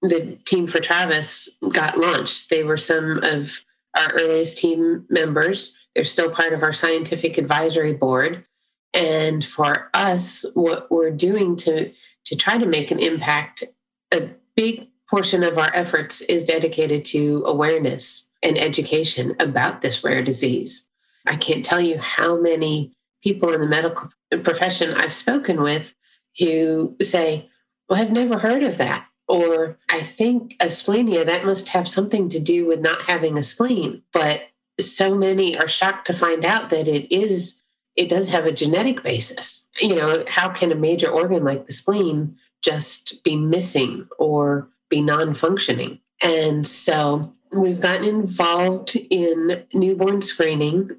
the 0.02 0.38
team 0.44 0.66
for 0.66 0.80
Travis 0.80 1.48
got 1.72 1.98
launched. 1.98 2.50
They 2.50 2.62
were 2.62 2.76
some 2.76 3.18
of 3.22 3.64
our 3.96 4.12
earliest 4.14 4.56
team 4.56 5.06
members. 5.08 5.76
They're 5.94 6.04
still 6.04 6.30
part 6.30 6.52
of 6.52 6.62
our 6.62 6.72
scientific 6.72 7.38
advisory 7.38 7.92
board. 7.92 8.44
And 8.92 9.44
for 9.44 9.90
us, 9.92 10.44
what 10.54 10.90
we're 10.90 11.10
doing 11.10 11.56
to, 11.56 11.90
to 12.26 12.36
try 12.36 12.58
to 12.58 12.66
make 12.66 12.90
an 12.90 12.98
impact, 12.98 13.64
a 14.12 14.30
big 14.54 14.88
portion 15.10 15.42
of 15.42 15.58
our 15.58 15.70
efforts 15.74 16.20
is 16.22 16.44
dedicated 16.44 17.04
to 17.06 17.42
awareness 17.46 18.30
and 18.42 18.58
education 18.58 19.34
about 19.40 19.80
this 19.80 20.04
rare 20.04 20.22
disease. 20.22 20.88
I 21.26 21.36
can't 21.36 21.64
tell 21.64 21.80
you 21.80 21.98
how 21.98 22.40
many 22.40 22.96
people 23.22 23.52
in 23.52 23.60
the 23.60 23.66
medical 23.66 24.10
profession 24.42 24.94
I've 24.94 25.14
spoken 25.14 25.62
with 25.62 25.94
who 26.38 26.96
say, 27.00 27.50
Well, 27.88 28.00
I've 28.00 28.12
never 28.12 28.38
heard 28.38 28.62
of 28.62 28.78
that. 28.78 29.06
Or 29.26 29.78
I 29.90 30.00
think 30.00 30.56
asplenia, 30.58 31.24
that 31.24 31.46
must 31.46 31.68
have 31.68 31.88
something 31.88 32.28
to 32.28 32.38
do 32.38 32.66
with 32.66 32.80
not 32.80 33.02
having 33.02 33.38
a 33.38 33.42
spleen. 33.42 34.02
But 34.12 34.42
so 34.78 35.14
many 35.14 35.56
are 35.56 35.68
shocked 35.68 36.06
to 36.08 36.14
find 36.14 36.44
out 36.44 36.68
that 36.70 36.88
it 36.88 37.10
is, 37.14 37.56
it 37.96 38.10
does 38.10 38.28
have 38.28 38.44
a 38.44 38.52
genetic 38.52 39.02
basis. 39.02 39.66
You 39.80 39.96
know, 39.96 40.24
how 40.28 40.50
can 40.50 40.72
a 40.72 40.76
major 40.76 41.08
organ 41.08 41.44
like 41.44 41.66
the 41.66 41.72
spleen 41.72 42.36
just 42.62 43.22
be 43.24 43.36
missing 43.36 44.08
or 44.18 44.68
be 44.90 45.00
non 45.00 45.32
functioning? 45.32 46.00
And 46.20 46.66
so 46.66 47.32
we've 47.52 47.80
gotten 47.80 48.04
involved 48.04 48.96
in 48.96 49.64
newborn 49.72 50.20
screening 50.20 50.90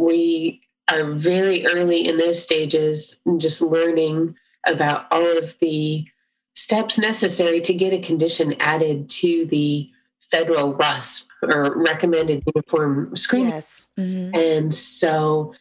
we 0.00 0.62
are 0.90 1.04
very 1.04 1.66
early 1.66 2.08
in 2.08 2.16
those 2.16 2.42
stages, 2.42 3.20
just 3.38 3.62
learning 3.62 4.34
about 4.66 5.06
all 5.10 5.38
of 5.38 5.58
the 5.60 6.06
steps 6.54 6.98
necessary 6.98 7.60
to 7.60 7.72
get 7.72 7.92
a 7.92 7.98
condition 7.98 8.54
added 8.60 9.08
to 9.08 9.46
the 9.46 9.90
federal 10.30 10.74
RUSP 10.74 11.26
or 11.42 11.76
recommended 11.76 12.42
uniform 12.54 13.14
screening. 13.16 13.48
Yes. 13.48 13.86
Mm-hmm. 13.98 14.34
And 14.34 14.74
so 14.74 15.54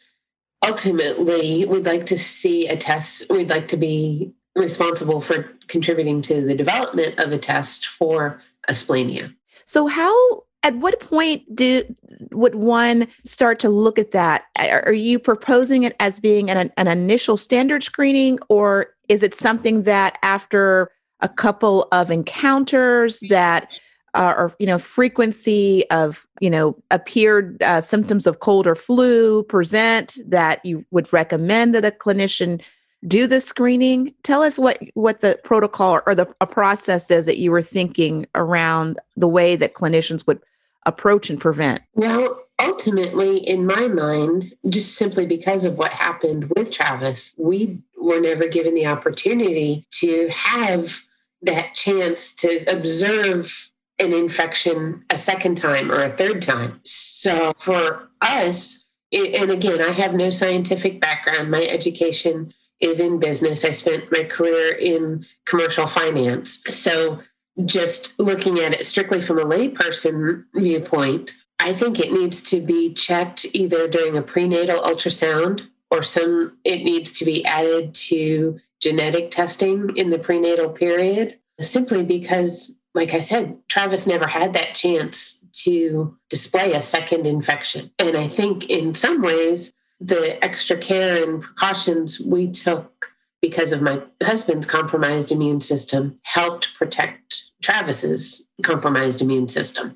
ultimately, 0.66 1.66
we'd 1.66 1.86
like 1.86 2.06
to 2.08 2.18
see 2.18 2.68
a 2.68 2.76
test, 2.76 3.30
we'd 3.30 3.50
like 3.50 3.68
to 3.70 3.78
be 3.78 4.34
responsible 4.56 5.22
for 5.22 5.50
contributing 5.68 6.22
to 6.24 6.42
the 6.42 6.56
development 6.56 7.18
of 7.20 7.32
a 7.32 7.38
test 7.38 7.88
for 7.88 8.40
asplenia. 8.68 9.34
So, 9.66 9.88
how 9.88 10.44
at 10.64 10.76
what 10.76 11.00
point 11.00 11.44
do 11.56 11.84
would 12.32 12.56
one 12.56 13.08
start 13.24 13.60
to 13.60 13.70
look 13.70 13.98
at 13.98 14.12
that? 14.12 14.46
Are 14.58 14.94
you 14.94 15.20
proposing 15.20 15.84
it 15.84 15.96
as 16.00 16.20
being 16.20 16.50
an, 16.50 16.72
an 16.76 16.88
initial 16.88 17.38
standard 17.38 17.84
screening 17.84 18.40
or 18.50 18.94
is 19.08 19.24
it 19.24 19.34
something 19.34 19.84
that 19.84 20.18
after 20.22 20.92
a 21.22 21.30
couple 21.30 21.88
of 21.92 22.12
encounters 22.12 23.22
that 23.30 23.72
uh, 24.16 24.34
or 24.36 24.56
you 24.60 24.66
know 24.66 24.80
frequency 24.80 25.88
of 25.92 26.26
you 26.40 26.50
know 26.50 26.76
appeared 26.90 27.62
uh, 27.62 27.80
symptoms 27.80 28.26
of 28.26 28.40
cold 28.40 28.66
or 28.66 28.76
flu 28.76 29.44
present 29.44 30.18
that 30.26 30.64
you 30.66 30.84
would 30.92 31.12
recommend 31.14 31.76
that 31.76 31.86
a 31.86 31.92
clinician 31.92 32.62
do 33.08 33.28
the 33.28 33.40
screening 33.40 34.14
tell 34.24 34.42
us 34.42 34.60
what 34.60 34.80
what 34.94 35.22
the 35.22 35.40
protocol 35.44 36.02
or 36.06 36.16
the 36.16 36.28
a 36.42 36.48
process 36.48 37.10
is 37.10 37.26
that 37.26 37.38
you 37.38 37.52
were 37.52 37.62
thinking 37.62 38.26
around 38.36 39.00
the 39.16 39.28
way 39.28 39.56
that 39.56 39.74
clinicians 39.74 40.28
would 40.28 40.42
approach 40.86 41.30
and 41.30 41.40
prevent? 41.40 41.82
Well, 41.94 42.44
ultimately, 42.60 43.38
in 43.38 43.66
my 43.66 43.88
mind, 43.88 44.54
just 44.70 44.96
simply 44.96 45.26
because 45.26 45.66
of 45.66 45.78
what 45.78 45.92
happened 45.92 46.52
with 46.56 46.72
Travis, 46.72 47.34
we 47.38 47.80
were 47.98 48.20
never 48.20 48.48
given 48.48 48.76
the 48.76 48.88
opportunity 48.88 49.86
to 49.92 50.30
have 50.30 51.02
that 51.42 51.74
chance 51.74 52.34
to 52.36 52.64
observe 52.66 53.72
an 54.00 54.14
infection 54.14 55.04
a 55.10 55.18
second 55.18 55.56
time 55.56 55.92
or 55.92 56.02
a 56.02 56.16
third 56.16 56.42
time. 56.42 56.80
So 56.84 57.54
for 57.58 58.10
us, 58.22 58.86
and 59.12 59.52
again, 59.52 59.82
I 59.82 59.92
have 59.92 60.14
no 60.14 60.30
scientific 60.30 61.00
background. 61.02 61.52
My 61.52 61.64
education 61.64 62.54
is 62.80 63.00
in 63.00 63.20
business. 63.20 63.66
I 63.66 63.72
spent 63.72 64.12
my 64.12 64.24
career 64.24 64.74
in 64.74 65.26
commercial 65.46 65.88
finance. 65.88 66.62
So 66.70 67.22
just 67.66 68.18
looking 68.20 68.60
at 68.60 68.80
it 68.80 68.86
strictly 68.86 69.22
from 69.22 69.40
a 69.40 69.46
layperson 69.46 70.46
viewpoint, 70.54 71.34
I 71.60 71.74
think 71.74 72.00
it 72.00 72.14
needs 72.14 72.42
to 72.44 72.62
be 72.62 72.94
checked 72.94 73.46
either 73.54 73.88
during 73.88 74.18
a 74.18 74.22
prenatal 74.22 74.82
ultrasound 74.82 75.68
or 75.92 76.04
some 76.04 76.58
it 76.64 76.84
needs 76.84 77.12
to 77.14 77.26
be 77.26 77.46
added 77.46 77.94
to 77.94 78.60
genetic 78.82 79.32
testing 79.32 79.96
in 79.98 80.10
the 80.10 80.20
prenatal 80.20 80.70
period 80.70 81.38
simply 81.60 82.04
because 82.04 82.76
like 82.94 83.14
I 83.14 83.20
said 83.20 83.58
Travis 83.68 84.08
never 84.08 84.28
had 84.28 84.54
that 84.54 84.76
chance 84.76 85.44
to 85.64 86.18
display 86.30 86.74
a 86.74 86.82
second 86.82 87.28
infection 87.28 87.92
and 88.00 88.16
I 88.16 88.28
think 88.28 88.70
in 88.70 88.96
some 88.96 89.22
ways 89.22 89.74
the 90.00 90.44
extra 90.44 90.78
care 90.78 91.24
and 91.24 91.42
precautions 91.42 92.20
we 92.20 92.50
took 92.50 93.12
because 93.42 93.72
of 93.72 93.82
my 93.82 94.02
husband's 94.22 94.66
compromised 94.66 95.32
immune 95.32 95.62
system 95.62 96.20
helped 96.24 96.74
protect 96.76 97.44
Travis's 97.62 98.48
compromised 98.64 99.22
immune 99.22 99.48
system. 99.48 99.96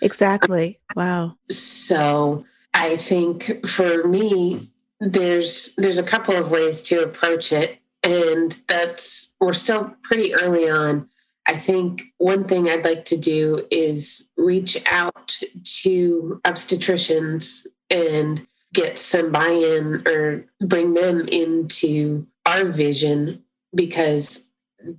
Exactly. 0.00 0.80
Wow. 0.94 1.36
So 1.50 2.44
I 2.72 2.96
think 2.96 3.66
for 3.66 4.06
me, 4.06 4.70
there's 5.00 5.74
there's 5.76 5.98
a 5.98 6.02
couple 6.02 6.36
of 6.36 6.50
ways 6.50 6.82
to 6.82 7.02
approach 7.02 7.52
it. 7.52 7.78
And 8.02 8.58
that's 8.68 9.34
we're 9.40 9.54
still 9.54 9.94
pretty 10.02 10.34
early 10.34 10.68
on. 10.68 11.08
I 11.46 11.56
think 11.56 12.02
one 12.18 12.44
thing 12.44 12.68
I'd 12.68 12.84
like 12.84 13.04
to 13.06 13.16
do 13.16 13.66
is 13.70 14.30
reach 14.36 14.82
out 14.90 15.38
to 15.82 16.40
obstetricians 16.44 17.66
and 17.90 18.46
get 18.74 18.98
some 18.98 19.32
buy 19.32 19.48
in 19.48 20.06
or 20.06 20.44
bring 20.60 20.94
them 20.94 21.26
into 21.28 22.26
our 22.44 22.66
vision 22.66 23.42
because 23.74 24.44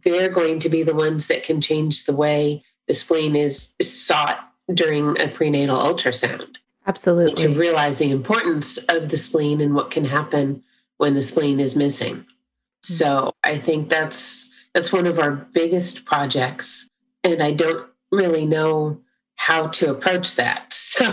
they're 0.04 0.30
going 0.30 0.60
to 0.60 0.70
be 0.70 0.82
the 0.82 0.96
ones 0.96 1.28
that 1.28 1.44
can 1.44 1.62
change 1.62 2.06
the 2.06 2.16
way 2.16 2.64
the 2.88 2.94
spleen 2.94 3.36
is 3.36 3.74
sought 3.82 4.52
during 4.74 5.20
a 5.22 5.28
prenatal 5.28 5.78
ultrasound. 5.78 6.56
Absolutely. 6.88 7.44
To 7.44 7.50
realize 7.50 8.00
the 8.00 8.12
importance 8.12 8.78
of 8.78 9.10
the 9.10 9.18
spleen 9.18 9.62
and 9.62 9.76
what 9.76 9.92
can 9.92 10.06
happen 10.06 10.64
when 10.98 11.14
the 11.14 11.24
spleen 11.24 11.60
is 11.60 11.76
missing. 11.76 12.16
Mm-hmm. 12.16 12.94
So 12.94 13.34
I 13.44 13.58
think 13.58 13.90
that's 13.90 14.50
that's 14.74 14.92
one 14.92 15.08
of 15.08 15.20
our 15.20 15.32
biggest 15.32 16.06
projects. 16.06 16.90
And 17.24 17.42
I 17.42 17.52
don't 17.52 17.88
really 18.12 18.46
know 18.46 19.02
how 19.36 19.68
to 19.68 19.92
approach 19.92 20.36
that. 20.36 20.74
So 20.96 21.06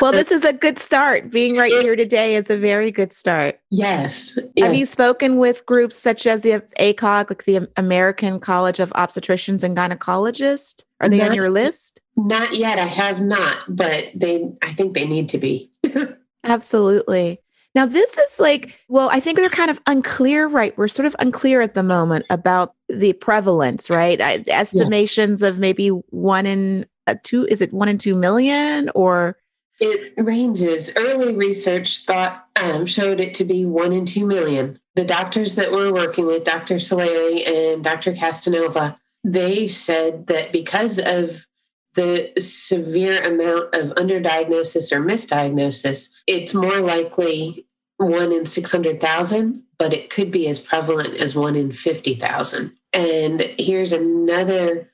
well, 0.00 0.12
this 0.12 0.30
is 0.30 0.44
a 0.44 0.52
good 0.52 0.78
start. 0.78 1.30
Being 1.30 1.56
right 1.56 1.70
here 1.70 1.96
today 1.96 2.36
is 2.36 2.50
a 2.50 2.56
very 2.56 2.90
good 2.90 3.12
start. 3.12 3.60
Yes, 3.70 4.38
yes. 4.54 4.66
Have 4.66 4.76
you 4.76 4.86
spoken 4.86 5.36
with 5.36 5.64
groups 5.66 5.96
such 5.96 6.26
as 6.26 6.42
the 6.42 6.50
ACOG, 6.78 7.30
like 7.30 7.44
the 7.44 7.68
American 7.76 8.40
College 8.40 8.80
of 8.80 8.90
Obstetricians 8.90 9.62
and 9.62 9.76
Gynecologists? 9.76 10.84
Are 11.00 11.08
they 11.08 11.18
not, 11.18 11.30
on 11.30 11.34
your 11.34 11.50
list? 11.50 12.00
Not 12.16 12.54
yet. 12.54 12.78
I 12.78 12.86
have 12.86 13.20
not, 13.20 13.58
but 13.68 14.06
they 14.14 14.50
I 14.62 14.72
think 14.72 14.94
they 14.94 15.06
need 15.06 15.28
to 15.30 15.38
be. 15.38 15.70
Absolutely. 16.44 17.40
Now, 17.74 17.86
this 17.86 18.16
is 18.18 18.40
like, 18.40 18.80
well, 18.88 19.08
I 19.12 19.20
think 19.20 19.38
they're 19.38 19.50
kind 19.50 19.70
of 19.70 19.80
unclear, 19.86 20.48
right? 20.48 20.76
We're 20.76 20.88
sort 20.88 21.06
of 21.06 21.14
unclear 21.18 21.60
at 21.60 21.74
the 21.74 21.82
moment 21.82 22.24
about 22.30 22.74
the 22.88 23.12
prevalence, 23.12 23.90
right? 23.90 24.20
Estimations 24.48 25.42
yeah. 25.42 25.48
of 25.48 25.58
maybe 25.58 25.88
one 25.88 26.46
in 26.46 26.86
a 27.06 27.14
two, 27.14 27.46
is 27.46 27.60
it 27.60 27.72
one 27.72 27.88
in 27.88 27.98
two 27.98 28.14
million 28.14 28.90
or? 28.94 29.36
It 29.80 30.14
ranges. 30.16 30.90
Early 30.96 31.34
research 31.34 32.04
thought 32.04 32.46
um, 32.56 32.86
showed 32.86 33.20
it 33.20 33.34
to 33.36 33.44
be 33.44 33.64
one 33.64 33.92
in 33.92 34.06
two 34.06 34.26
million. 34.26 34.78
the 34.94 35.04
doctors 35.04 35.54
that 35.54 35.70
we're 35.70 35.92
working 35.92 36.26
with, 36.26 36.42
Dr. 36.42 36.76
Selleri 36.76 37.46
and 37.46 37.84
Dr. 37.84 38.12
Casanova, 38.14 38.98
they 39.22 39.68
said 39.68 40.26
that 40.26 40.50
because 40.52 40.98
of 40.98 41.46
the 41.94 42.32
severe 42.38 43.22
amount 43.22 43.74
of 43.74 43.90
underdiagnosis 43.90 44.90
or 44.92 45.00
misdiagnosis, 45.00 46.10
it's 46.26 46.54
more 46.54 46.80
likely 46.80 47.66
one 47.98 48.32
in 48.32 48.46
600,000, 48.46 49.62
but 49.78 49.92
it 49.92 50.10
could 50.10 50.30
be 50.30 50.48
as 50.48 50.58
prevalent 50.58 51.14
as 51.14 51.34
one 51.34 51.56
in 51.56 51.72
50,000. 51.72 52.72
And 52.92 53.40
here's 53.58 53.92
another 53.92 54.90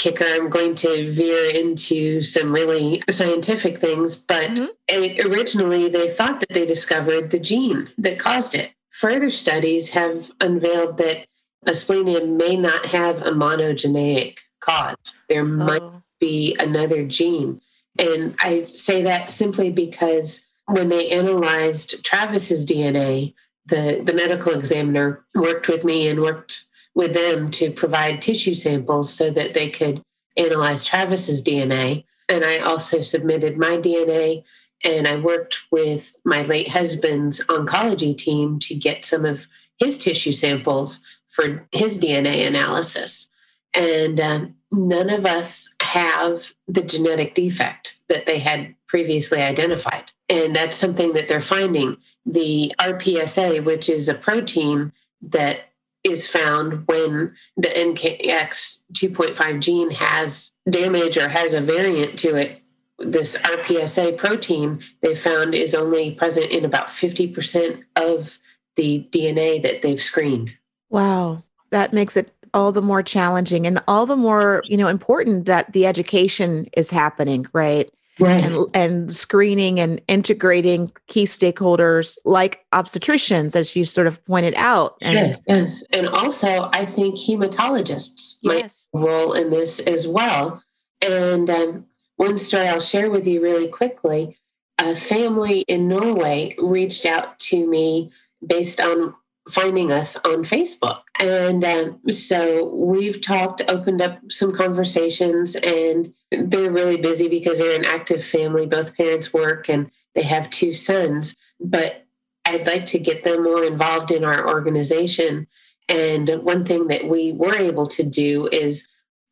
kicker. 0.00 0.24
I'm 0.24 0.48
going 0.48 0.74
to 0.76 1.12
veer 1.12 1.50
into 1.50 2.22
some 2.22 2.52
really 2.52 3.02
scientific 3.10 3.78
things, 3.78 4.16
but 4.16 4.50
mm-hmm. 4.50 4.64
it, 4.88 5.24
originally 5.24 5.88
they 5.88 6.10
thought 6.10 6.40
that 6.40 6.48
they 6.48 6.66
discovered 6.66 7.30
the 7.30 7.38
gene 7.38 7.90
that 7.98 8.18
caused 8.18 8.54
it. 8.54 8.72
Further 8.90 9.30
studies 9.30 9.90
have 9.90 10.30
unveiled 10.40 10.96
that 10.96 11.26
asplenia 11.66 12.26
may 12.26 12.56
not 12.56 12.86
have 12.86 13.18
a 13.18 13.30
monogenic 13.30 14.38
cause. 14.60 14.96
There 15.28 15.42
oh. 15.42 15.44
might 15.44 15.92
be 16.18 16.56
another 16.58 17.06
gene. 17.06 17.60
And 17.98 18.34
I 18.40 18.64
say 18.64 19.02
that 19.02 19.28
simply 19.28 19.70
because 19.70 20.42
when 20.64 20.88
they 20.88 21.10
analyzed 21.10 22.02
Travis's 22.04 22.64
DNA, 22.64 23.34
the, 23.66 24.00
the 24.02 24.14
medical 24.14 24.52
examiner 24.52 25.24
worked 25.34 25.68
with 25.68 25.84
me 25.84 26.08
and 26.08 26.20
worked 26.20 26.64
with 26.94 27.14
them 27.14 27.50
to 27.52 27.70
provide 27.70 28.20
tissue 28.20 28.54
samples 28.54 29.12
so 29.12 29.30
that 29.30 29.54
they 29.54 29.68
could 29.68 30.02
analyze 30.36 30.84
Travis's 30.84 31.42
DNA. 31.42 32.04
And 32.28 32.44
I 32.44 32.58
also 32.58 33.00
submitted 33.00 33.56
my 33.56 33.76
DNA 33.76 34.44
and 34.82 35.06
I 35.06 35.16
worked 35.16 35.58
with 35.70 36.14
my 36.24 36.42
late 36.42 36.68
husband's 36.68 37.40
oncology 37.46 38.16
team 38.16 38.58
to 38.60 38.74
get 38.74 39.04
some 39.04 39.24
of 39.24 39.46
his 39.78 39.98
tissue 39.98 40.32
samples 40.32 41.00
for 41.28 41.66
his 41.72 41.98
DNA 41.98 42.46
analysis. 42.46 43.30
And 43.74 44.20
uh, 44.20 44.46
none 44.72 45.10
of 45.10 45.26
us 45.26 45.68
have 45.80 46.52
the 46.66 46.82
genetic 46.82 47.34
defect 47.34 47.98
that 48.08 48.26
they 48.26 48.38
had 48.38 48.74
previously 48.88 49.40
identified. 49.42 50.10
And 50.28 50.54
that's 50.54 50.76
something 50.76 51.12
that 51.12 51.28
they're 51.28 51.40
finding. 51.40 51.96
The 52.24 52.74
RPSA, 52.78 53.64
which 53.64 53.88
is 53.88 54.08
a 54.08 54.14
protein 54.14 54.92
that 55.22 55.69
is 56.04 56.26
found 56.26 56.86
when 56.86 57.34
the 57.56 57.68
NKX 57.68 58.82
2.5 58.94 59.60
gene 59.60 59.90
has 59.90 60.52
damage 60.68 61.16
or 61.16 61.28
has 61.28 61.54
a 61.54 61.60
variant 61.60 62.18
to 62.20 62.36
it. 62.36 62.62
This 62.98 63.36
RPSA 63.38 64.18
protein 64.18 64.82
they 65.00 65.14
found 65.14 65.54
is 65.54 65.74
only 65.74 66.12
present 66.12 66.50
in 66.50 66.64
about 66.64 66.88
50% 66.88 67.82
of 67.96 68.38
the 68.76 69.06
DNA 69.10 69.62
that 69.62 69.82
they've 69.82 70.00
screened. 70.00 70.56
Wow. 70.90 71.42
That 71.70 71.92
makes 71.92 72.16
it 72.16 72.32
all 72.52 72.72
the 72.72 72.82
more 72.82 73.02
challenging 73.02 73.66
and 73.66 73.80
all 73.86 74.06
the 74.06 74.16
more, 74.16 74.62
you 74.66 74.76
know, 74.76 74.88
important 74.88 75.46
that 75.46 75.72
the 75.72 75.86
education 75.86 76.68
is 76.76 76.90
happening, 76.90 77.46
right? 77.52 77.90
Right. 78.18 78.44
and, 78.44 78.66
and 78.74 79.16
screening 79.16 79.78
and 79.80 80.00
integrating 80.08 80.92
key 81.06 81.24
stakeholders 81.24 82.18
like 82.24 82.64
obstetricians, 82.72 83.54
as 83.54 83.76
you 83.76 83.84
sort 83.84 84.06
of 84.06 84.24
pointed 84.26 84.54
out. 84.56 84.96
And 85.00 85.14
yes, 85.14 85.40
yes. 85.46 85.84
And 85.90 86.08
also, 86.08 86.68
I 86.72 86.84
think 86.84 87.16
hematologists 87.16 88.38
yes. 88.42 88.88
might 88.92 89.00
role 89.00 89.32
in 89.32 89.50
this 89.50 89.80
as 89.80 90.06
well. 90.06 90.62
And 91.00 91.48
um, 91.48 91.86
one 92.16 92.36
story 92.36 92.68
I'll 92.68 92.80
share 92.80 93.10
with 93.10 93.26
you 93.26 93.40
really 93.40 93.68
quickly 93.68 94.36
a 94.80 94.96
family 94.96 95.60
in 95.62 95.88
Norway 95.88 96.54
reached 96.58 97.04
out 97.04 97.38
to 97.38 97.66
me 97.66 98.10
based 98.46 98.80
on 98.80 99.14
finding 99.52 99.92
us 99.92 100.16
on 100.16 100.44
Facebook. 100.44 101.02
And 101.18 101.64
um, 101.64 102.00
so 102.10 102.74
we've 102.74 103.20
talked, 103.20 103.62
opened 103.68 104.02
up 104.02 104.18
some 104.30 104.54
conversations, 104.54 105.56
and 105.56 106.12
they're 106.30 106.70
really 106.70 106.96
busy 106.96 107.28
because 107.28 107.58
they're 107.58 107.78
an 107.78 107.84
active 107.84 108.24
family. 108.24 108.66
Both 108.66 108.96
parents 108.96 109.32
work 109.32 109.68
and 109.68 109.90
they 110.14 110.22
have 110.22 110.50
two 110.50 110.72
sons. 110.72 111.36
But 111.60 112.06
I'd 112.44 112.66
like 112.66 112.86
to 112.86 112.98
get 112.98 113.24
them 113.24 113.44
more 113.44 113.64
involved 113.64 114.10
in 114.10 114.24
our 114.24 114.48
organization. 114.48 115.46
And 115.88 116.28
one 116.42 116.64
thing 116.64 116.88
that 116.88 117.06
we 117.06 117.32
were 117.32 117.56
able 117.56 117.86
to 117.88 118.02
do 118.02 118.48
is, 118.50 118.88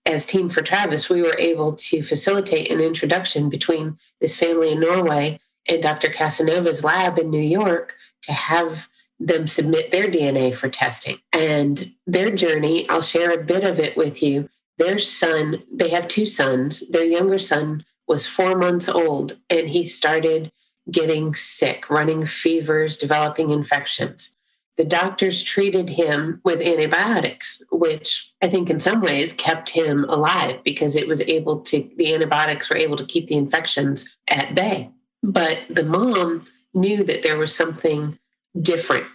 as 0.06 0.26
Team 0.26 0.48
for 0.48 0.62
Travis, 0.62 1.08
we 1.08 1.22
were 1.22 1.36
able 1.38 1.74
to 1.74 2.02
facilitate 2.02 2.70
an 2.70 2.80
introduction 2.80 3.48
between 3.48 3.98
this 4.20 4.36
family 4.36 4.72
in 4.72 4.80
Norway 4.80 5.40
and 5.68 5.82
Dr. 5.82 6.08
Casanova's 6.08 6.82
lab 6.82 7.18
in 7.18 7.30
New 7.30 7.40
York 7.40 7.94
to 8.22 8.32
have 8.32 8.88
them 9.20 9.46
submit 9.46 9.90
their 9.90 10.10
DNA 10.10 10.54
for 10.54 10.68
testing. 10.68 11.18
And 11.32 11.92
their 12.06 12.30
journey, 12.30 12.88
I'll 12.88 13.02
share 13.02 13.32
a 13.32 13.44
bit 13.44 13.64
of 13.64 13.80
it 13.80 13.96
with 13.96 14.22
you. 14.22 14.48
Their 14.78 14.98
son, 14.98 15.62
they 15.72 15.88
have 15.88 16.06
two 16.06 16.26
sons. 16.26 16.88
Their 16.88 17.04
younger 17.04 17.38
son 17.38 17.84
was 18.06 18.26
four 18.26 18.56
months 18.56 18.88
old 18.88 19.36
and 19.50 19.68
he 19.68 19.84
started 19.84 20.52
getting 20.90 21.34
sick, 21.34 21.90
running 21.90 22.24
fevers, 22.24 22.96
developing 22.96 23.50
infections. 23.50 24.36
The 24.76 24.84
doctors 24.84 25.42
treated 25.42 25.90
him 25.90 26.40
with 26.44 26.62
antibiotics, 26.62 27.60
which 27.72 28.32
I 28.40 28.48
think 28.48 28.70
in 28.70 28.78
some 28.78 29.00
ways 29.00 29.32
kept 29.32 29.70
him 29.70 30.04
alive 30.04 30.60
because 30.64 30.94
it 30.94 31.08
was 31.08 31.20
able 31.22 31.60
to, 31.62 31.90
the 31.96 32.14
antibiotics 32.14 32.70
were 32.70 32.76
able 32.76 32.96
to 32.96 33.04
keep 33.04 33.26
the 33.26 33.36
infections 33.36 34.16
at 34.28 34.54
bay. 34.54 34.90
But 35.22 35.58
the 35.68 35.82
mom 35.82 36.46
knew 36.74 37.02
that 37.02 37.24
there 37.24 37.36
was 37.36 37.54
something 37.54 38.18
different 38.60 39.06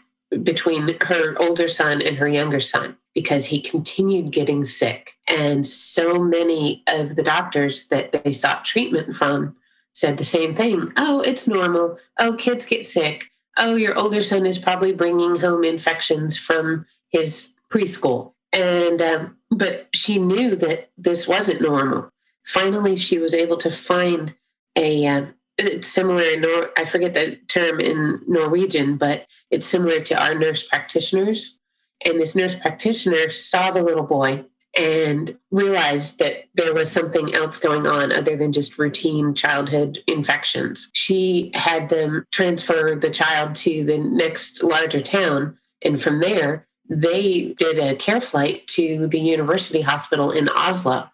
between 0.43 0.97
her 1.01 1.39
older 1.41 1.67
son 1.67 2.01
and 2.01 2.17
her 2.17 2.27
younger 2.27 2.60
son 2.60 2.97
because 3.13 3.45
he 3.45 3.62
continued 3.62 4.32
getting 4.32 4.63
sick. 4.63 5.15
And 5.27 5.65
so 5.67 6.19
many 6.19 6.84
of 6.88 7.15
the 7.15 7.23
doctors 7.23 7.88
that 7.89 8.12
they 8.12 8.32
sought 8.32 8.65
treatment 8.65 9.15
from 9.15 9.56
said 9.93 10.17
the 10.17 10.23
same 10.23 10.56
thing 10.56 10.91
Oh, 10.97 11.21
it's 11.21 11.47
normal. 11.47 11.99
Oh, 12.17 12.34
kids 12.34 12.65
get 12.65 12.86
sick. 12.86 13.29
Oh, 13.58 13.75
your 13.75 13.95
older 13.95 14.23
son 14.23 14.47
is 14.47 14.58
probably 14.58 14.93
bringing 14.93 15.39
home 15.39 15.63
infections 15.63 16.38
from 16.38 16.88
his 17.10 17.53
preschool. 17.71 18.34
And, 18.51 19.01
um, 19.01 19.38
but 19.51 19.89
she 19.93 20.17
knew 20.17 20.56
that 20.56 20.89
this 20.97 21.27
wasn't 21.27 21.62
normal. 21.62 22.10
Finally, 22.45 22.97
she 22.97 23.19
was 23.19 23.34
able 23.34 23.58
to 23.58 23.71
find 23.71 24.36
a, 24.75 25.06
uh, 25.06 25.25
it's 25.57 25.87
similar 25.87 26.23
in 26.23 26.41
Nor- 26.41 26.71
I 26.77 26.85
forget 26.85 27.13
the 27.13 27.37
term 27.47 27.79
in 27.79 28.21
Norwegian, 28.27 28.97
but 28.97 29.27
it's 29.51 29.67
similar 29.67 29.99
to 30.01 30.21
our 30.21 30.33
nurse 30.33 30.63
practitioners. 30.67 31.59
And 32.05 32.19
this 32.19 32.35
nurse 32.35 32.55
practitioner 32.55 33.29
saw 33.29 33.71
the 33.71 33.83
little 33.83 34.03
boy 34.03 34.45
and 34.75 35.37
realized 35.51 36.17
that 36.19 36.45
there 36.55 36.73
was 36.73 36.91
something 36.91 37.33
else 37.35 37.57
going 37.57 37.85
on 37.85 38.11
other 38.11 38.35
than 38.35 38.51
just 38.51 38.77
routine 38.79 39.35
childhood 39.35 39.99
infections. 40.07 40.89
She 40.93 41.51
had 41.53 41.89
them 41.89 42.25
transfer 42.31 42.95
the 42.95 43.11
child 43.11 43.55
to 43.55 43.83
the 43.83 43.99
next 43.99 44.63
larger 44.63 45.01
town. 45.01 45.57
And 45.83 46.01
from 46.01 46.19
there, 46.19 46.67
they 46.89 47.53
did 47.57 47.77
a 47.77 47.95
care 47.95 48.21
flight 48.21 48.65
to 48.69 49.07
the 49.07 49.19
university 49.19 49.81
hospital 49.81 50.31
in 50.31 50.49
Oslo. 50.49 51.09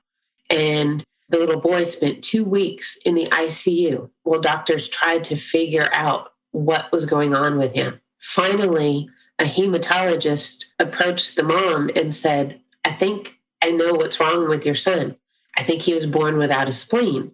And 0.49 1.03
the 1.29 1.37
little 1.37 1.59
boy 1.59 1.83
spent 1.83 2.23
two 2.23 2.43
weeks 2.43 2.97
in 3.05 3.15
the 3.15 3.27
ICU 3.27 4.09
while 4.23 4.41
doctors 4.41 4.89
tried 4.89 5.23
to 5.25 5.35
figure 5.35 5.89
out 5.93 6.33
what 6.51 6.91
was 6.91 7.05
going 7.05 7.35
on 7.35 7.57
with 7.57 7.73
him. 7.73 8.01
Finally, 8.19 9.09
a 9.37 9.45
hematologist 9.45 10.65
approached 10.79 11.35
the 11.35 11.43
mom 11.43 11.89
and 11.95 12.13
said, 12.13 12.59
I 12.83 12.91
think 12.91 13.39
I 13.61 13.71
know 13.71 13.93
what's 13.93 14.19
wrong 14.19 14.49
with 14.49 14.65
your 14.65 14.75
son. 14.75 15.15
I 15.55 15.63
think 15.63 15.81
he 15.81 15.93
was 15.93 16.05
born 16.05 16.37
without 16.37 16.67
a 16.67 16.73
spleen. 16.73 17.31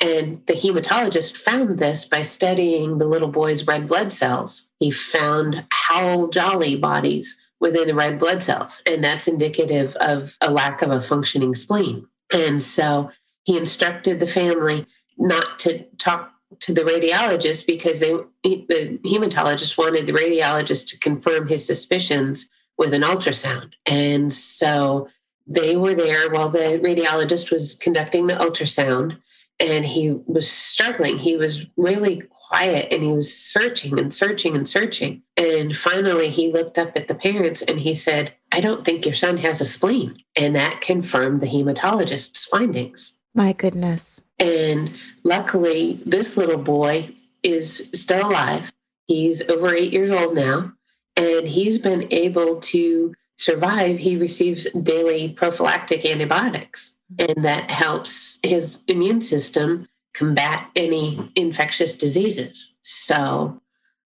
And 0.00 0.42
the 0.46 0.52
hematologist 0.52 1.36
found 1.36 1.78
this 1.78 2.04
by 2.04 2.22
studying 2.22 2.98
the 2.98 3.06
little 3.06 3.28
boy's 3.28 3.66
red 3.66 3.88
blood 3.88 4.12
cells. 4.12 4.68
He 4.78 4.90
found 4.90 5.66
Howell 5.70 6.28
Jolly 6.28 6.76
bodies 6.76 7.38
within 7.60 7.88
the 7.88 7.94
red 7.94 8.18
blood 8.18 8.42
cells, 8.42 8.82
and 8.86 9.02
that's 9.02 9.26
indicative 9.26 9.96
of 9.96 10.36
a 10.42 10.50
lack 10.50 10.82
of 10.82 10.90
a 10.90 11.00
functioning 11.00 11.54
spleen. 11.54 12.06
And 12.30 12.62
so 12.62 13.10
he 13.46 13.56
instructed 13.56 14.18
the 14.20 14.26
family 14.26 14.86
not 15.16 15.58
to 15.60 15.84
talk 15.98 16.32
to 16.58 16.74
the 16.74 16.82
radiologist 16.82 17.66
because 17.66 18.00
they 18.00 18.12
the 18.42 18.98
hematologist 19.04 19.78
wanted 19.78 20.06
the 20.06 20.12
radiologist 20.12 20.88
to 20.88 20.98
confirm 20.98 21.48
his 21.48 21.64
suspicions 21.64 22.50
with 22.76 22.92
an 22.92 23.02
ultrasound. 23.02 23.72
And 23.86 24.32
so 24.32 25.08
they 25.46 25.76
were 25.76 25.94
there 25.94 26.30
while 26.30 26.48
the 26.48 26.80
radiologist 26.82 27.50
was 27.50 27.74
conducting 27.76 28.26
the 28.26 28.34
ultrasound 28.34 29.18
and 29.58 29.86
he 29.86 30.10
was 30.26 30.50
struggling. 30.50 31.18
He 31.18 31.36
was 31.36 31.66
really 31.76 32.22
quiet 32.48 32.92
and 32.92 33.02
he 33.02 33.12
was 33.12 33.34
searching 33.34 33.98
and 33.98 34.12
searching 34.12 34.56
and 34.56 34.68
searching. 34.68 35.22
And 35.36 35.76
finally 35.76 36.30
he 36.30 36.52
looked 36.52 36.78
up 36.78 36.92
at 36.96 37.08
the 37.08 37.14
parents 37.14 37.62
and 37.62 37.80
he 37.80 37.94
said 37.94 38.34
i 38.52 38.60
don't 38.60 38.84
think 38.84 39.04
your 39.04 39.14
son 39.14 39.38
has 39.38 39.60
a 39.60 39.64
spleen. 39.64 40.22
And 40.34 40.54
that 40.56 40.80
confirmed 40.80 41.40
the 41.40 41.46
hematologist's 41.46 42.44
findings 42.44 43.16
my 43.36 43.52
goodness. 43.52 44.20
And 44.38 44.92
luckily, 45.24 46.00
this 46.04 46.36
little 46.36 46.58
boy 46.58 47.14
is 47.42 47.88
still 47.94 48.28
alive. 48.30 48.72
He's 49.06 49.42
over 49.48 49.74
eight 49.74 49.92
years 49.92 50.10
old 50.10 50.34
now. 50.34 50.72
and 51.16 51.48
he's 51.48 51.78
been 51.78 52.06
able 52.10 52.60
to 52.60 53.14
survive. 53.36 53.98
He 53.98 54.16
receives 54.16 54.70
daily 54.82 55.30
prophylactic 55.30 56.04
antibiotics, 56.04 56.96
and 57.18 57.44
that 57.44 57.70
helps 57.70 58.38
his 58.42 58.82
immune 58.86 59.22
system 59.22 59.88
combat 60.14 60.70
any 60.76 61.30
infectious 61.34 61.96
diseases. 61.96 62.76
So 62.82 63.60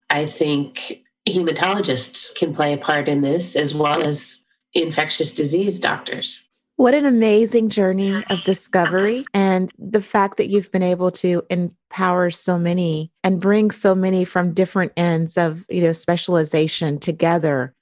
I 0.09 0.25
think 0.25 1.03
hematologists 1.27 2.35
can 2.35 2.53
play 2.53 2.73
a 2.73 2.77
part 2.77 3.07
in 3.07 3.21
this 3.21 3.55
as 3.55 3.73
well 3.73 4.01
as 4.01 4.43
infectious 4.73 5.31
disease 5.33 5.79
doctors. 5.79 6.47
What 6.77 6.93
an 6.93 7.05
amazing 7.05 7.69
journey 7.69 8.21
of 8.29 8.43
discovery 8.43 9.23
and 9.33 9.71
the 9.79 10.01
fact 10.01 10.37
that 10.37 10.49
you've 10.49 10.71
been 10.71 10.83
able 10.83 11.09
to 11.11 11.41
empower 11.49 12.31
so 12.31 12.59
many 12.59 13.13
and 13.23 13.39
bring 13.39 13.71
so 13.71 13.95
many 13.95 14.25
from 14.25 14.53
different 14.53 14.91
ends 14.97 15.37
of, 15.37 15.65
you 15.69 15.81
know, 15.81 15.93
specialization 15.93 16.99
together 16.99 17.73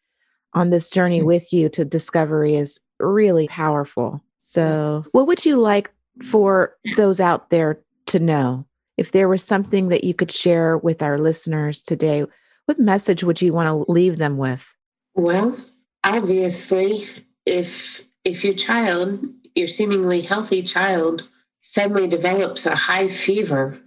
on 0.53 0.69
this 0.69 0.91
journey 0.91 1.21
mm. 1.21 1.25
with 1.25 1.51
you 1.51 1.69
to 1.69 1.83
discovery 1.83 2.55
is 2.55 2.79
really 2.99 3.47
powerful. 3.47 4.23
So, 4.37 5.03
what 5.11 5.25
would 5.25 5.43
you 5.43 5.57
like 5.57 5.91
for 6.21 6.75
those 6.95 7.19
out 7.19 7.49
there 7.49 7.79
to 8.07 8.19
know? 8.19 8.67
If 8.97 9.11
there 9.11 9.27
was 9.27 9.43
something 9.43 9.87
that 9.87 10.03
you 10.03 10.13
could 10.13 10.31
share 10.31 10.77
with 10.77 11.01
our 11.01 11.17
listeners 11.17 11.81
today, 11.81 12.25
what 12.65 12.79
message 12.79 13.23
would 13.23 13.41
you 13.41 13.53
want 13.53 13.67
to 13.67 13.91
leave 13.91 14.17
them 14.19 14.37
with? 14.37 14.75
Well, 15.15 15.57
obviously, 16.03 17.07
if 17.47 18.03
if 18.25 18.43
your 18.43 18.53
child, 18.53 19.25
your 19.55 19.67
seemingly 19.67 20.21
healthy 20.21 20.61
child, 20.63 21.27
suddenly 21.61 22.07
develops 22.07 22.65
a 22.65 22.75
high 22.75 23.09
fever 23.09 23.79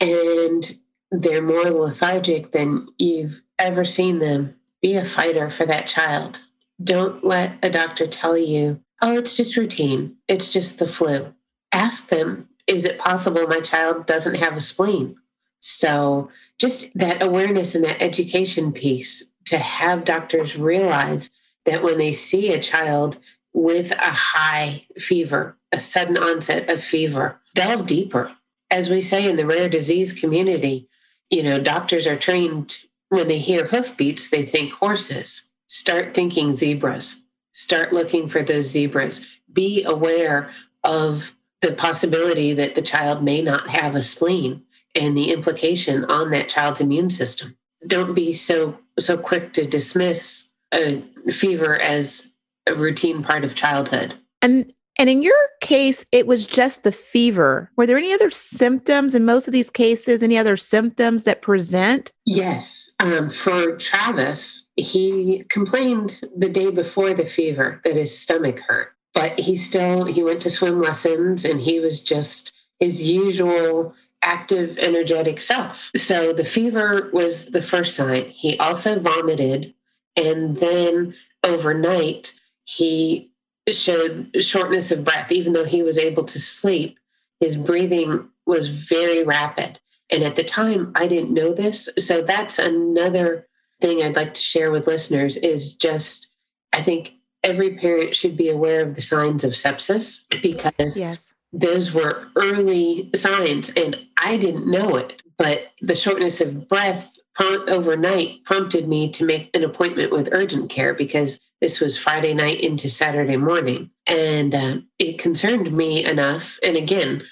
and 0.00 0.76
they're 1.10 1.42
more 1.42 1.70
lethargic 1.70 2.52
than 2.52 2.88
you've 2.98 3.42
ever 3.58 3.84
seen 3.84 4.18
them, 4.18 4.54
be 4.82 4.94
a 4.94 5.04
fighter 5.04 5.50
for 5.50 5.64
that 5.66 5.88
child. 5.88 6.40
Don't 6.82 7.24
let 7.24 7.52
a 7.62 7.70
doctor 7.70 8.06
tell 8.06 8.36
you, 8.36 8.80
oh, 9.00 9.16
it's 9.16 9.36
just 9.36 9.56
routine, 9.56 10.16
it's 10.28 10.48
just 10.48 10.78
the 10.78 10.88
flu. 10.88 11.34
Ask 11.72 12.08
them, 12.08 12.48
is 12.66 12.84
it 12.84 12.98
possible 12.98 13.46
my 13.46 13.60
child 13.60 14.06
doesn't 14.06 14.34
have 14.36 14.56
a 14.56 14.60
spleen? 14.60 15.16
So, 15.60 16.30
just 16.58 16.86
that 16.94 17.22
awareness 17.22 17.74
and 17.74 17.84
that 17.84 18.02
education 18.02 18.72
piece 18.72 19.30
to 19.46 19.58
have 19.58 20.04
doctors 20.04 20.56
realize 20.56 21.30
that 21.64 21.82
when 21.82 21.98
they 21.98 22.12
see 22.12 22.52
a 22.52 22.60
child 22.60 23.18
with 23.56 23.90
a 23.92 24.10
high 24.10 24.84
fever, 24.98 25.56
a 25.72 25.80
sudden 25.80 26.18
onset 26.18 26.68
of 26.68 26.84
fever, 26.84 27.40
delve 27.54 27.86
deeper. 27.86 28.30
As 28.70 28.90
we 28.90 29.00
say 29.00 29.26
in 29.26 29.36
the 29.36 29.46
rare 29.46 29.70
disease 29.70 30.12
community, 30.12 30.90
you 31.30 31.42
know, 31.42 31.58
doctors 31.58 32.06
are 32.06 32.18
trained 32.18 32.76
when 33.08 33.28
they 33.28 33.38
hear 33.38 33.68
hoofbeats, 33.68 34.28
they 34.28 34.44
think 34.44 34.74
horses. 34.74 35.48
Start 35.68 36.12
thinking 36.12 36.54
zebras. 36.54 37.22
Start 37.52 37.94
looking 37.94 38.28
for 38.28 38.42
those 38.42 38.66
zebras. 38.66 39.24
Be 39.50 39.82
aware 39.84 40.50
of 40.84 41.34
the 41.62 41.72
possibility 41.72 42.52
that 42.52 42.74
the 42.74 42.82
child 42.82 43.24
may 43.24 43.40
not 43.40 43.70
have 43.70 43.94
a 43.94 44.02
spleen 44.02 44.64
and 44.94 45.16
the 45.16 45.32
implication 45.32 46.04
on 46.04 46.30
that 46.32 46.50
child's 46.50 46.82
immune 46.82 47.08
system. 47.08 47.56
Don't 47.86 48.12
be 48.12 48.34
so 48.34 48.78
so 48.98 49.16
quick 49.16 49.54
to 49.54 49.66
dismiss 49.66 50.50
a 50.74 51.00
fever 51.30 51.80
as 51.80 52.32
a 52.66 52.74
routine 52.74 53.22
part 53.22 53.44
of 53.44 53.54
childhood. 53.54 54.14
And 54.42 54.72
and 54.98 55.10
in 55.10 55.22
your 55.22 55.36
case, 55.60 56.06
it 56.10 56.26
was 56.26 56.46
just 56.46 56.82
the 56.82 56.92
fever. 56.92 57.70
Were 57.76 57.86
there 57.86 57.98
any 57.98 58.14
other 58.14 58.30
symptoms 58.30 59.14
in 59.14 59.26
most 59.26 59.46
of 59.46 59.52
these 59.52 59.68
cases? 59.68 60.22
Any 60.22 60.38
other 60.38 60.56
symptoms 60.56 61.24
that 61.24 61.42
present? 61.42 62.12
Yes. 62.24 62.92
Um, 63.00 63.28
for 63.28 63.76
Travis, 63.76 64.66
he 64.76 65.44
complained 65.50 66.22
the 66.34 66.48
day 66.48 66.70
before 66.70 67.12
the 67.12 67.26
fever 67.26 67.80
that 67.84 67.94
his 67.94 68.18
stomach 68.18 68.60
hurt, 68.60 68.92
but 69.12 69.38
he 69.38 69.54
still 69.56 70.06
he 70.06 70.22
went 70.22 70.40
to 70.42 70.50
swim 70.50 70.80
lessons 70.80 71.44
and 71.44 71.60
he 71.60 71.78
was 71.78 72.00
just 72.00 72.52
his 72.80 73.02
usual 73.02 73.94
active, 74.22 74.78
energetic 74.78 75.40
self. 75.40 75.90
So 75.94 76.32
the 76.32 76.44
fever 76.44 77.10
was 77.12 77.46
the 77.46 77.62
first 77.62 77.94
sign. 77.94 78.30
He 78.30 78.58
also 78.58 78.98
vomited, 78.98 79.74
and 80.16 80.56
then 80.56 81.14
overnight 81.44 82.32
he 82.66 83.30
showed 83.72 84.30
shortness 84.40 84.90
of 84.90 85.04
breath, 85.04 85.32
even 85.32 85.52
though 85.52 85.64
he 85.64 85.82
was 85.82 85.98
able 85.98 86.24
to 86.24 86.38
sleep. 86.38 86.98
His 87.40 87.56
breathing 87.56 88.28
was 88.44 88.68
very 88.68 89.24
rapid. 89.24 89.80
And 90.10 90.22
at 90.22 90.36
the 90.36 90.44
time, 90.44 90.92
I 90.94 91.06
didn't 91.06 91.34
know 91.34 91.52
this. 91.52 91.88
So 91.98 92.22
that's 92.22 92.58
another 92.58 93.46
thing 93.80 94.02
I'd 94.02 94.16
like 94.16 94.34
to 94.34 94.42
share 94.42 94.70
with 94.70 94.86
listeners 94.86 95.36
is 95.36 95.74
just, 95.74 96.28
I 96.72 96.82
think 96.82 97.14
every 97.42 97.76
parent 97.76 98.14
should 98.14 98.36
be 98.36 98.48
aware 98.48 98.80
of 98.80 98.94
the 98.94 99.02
signs 99.02 99.44
of 99.44 99.52
sepsis 99.52 100.24
because 100.42 100.98
yes. 100.98 101.34
those 101.52 101.92
were 101.92 102.28
early 102.36 103.10
signs 103.14 103.70
and 103.70 103.96
I 104.18 104.36
didn't 104.36 104.70
know 104.70 104.96
it. 104.96 105.22
But 105.38 105.72
the 105.82 105.94
shortness 105.94 106.40
of 106.40 106.68
breath 106.68 107.18
overnight 107.38 108.44
prompted 108.44 108.88
me 108.88 109.10
to 109.10 109.24
make 109.24 109.50
an 109.54 109.64
appointment 109.64 110.12
with 110.12 110.28
urgent 110.32 110.70
care 110.70 110.94
because 110.94 111.38
this 111.60 111.80
was 111.80 111.98
Friday 111.98 112.34
night 112.34 112.60
into 112.60 112.88
Saturday 112.88 113.36
morning. 113.36 113.90
And 114.06 114.54
uh, 114.54 114.76
it 114.98 115.18
concerned 115.18 115.72
me 115.72 116.04
enough. 116.04 116.58
And 116.62 116.76
again, 116.76 117.22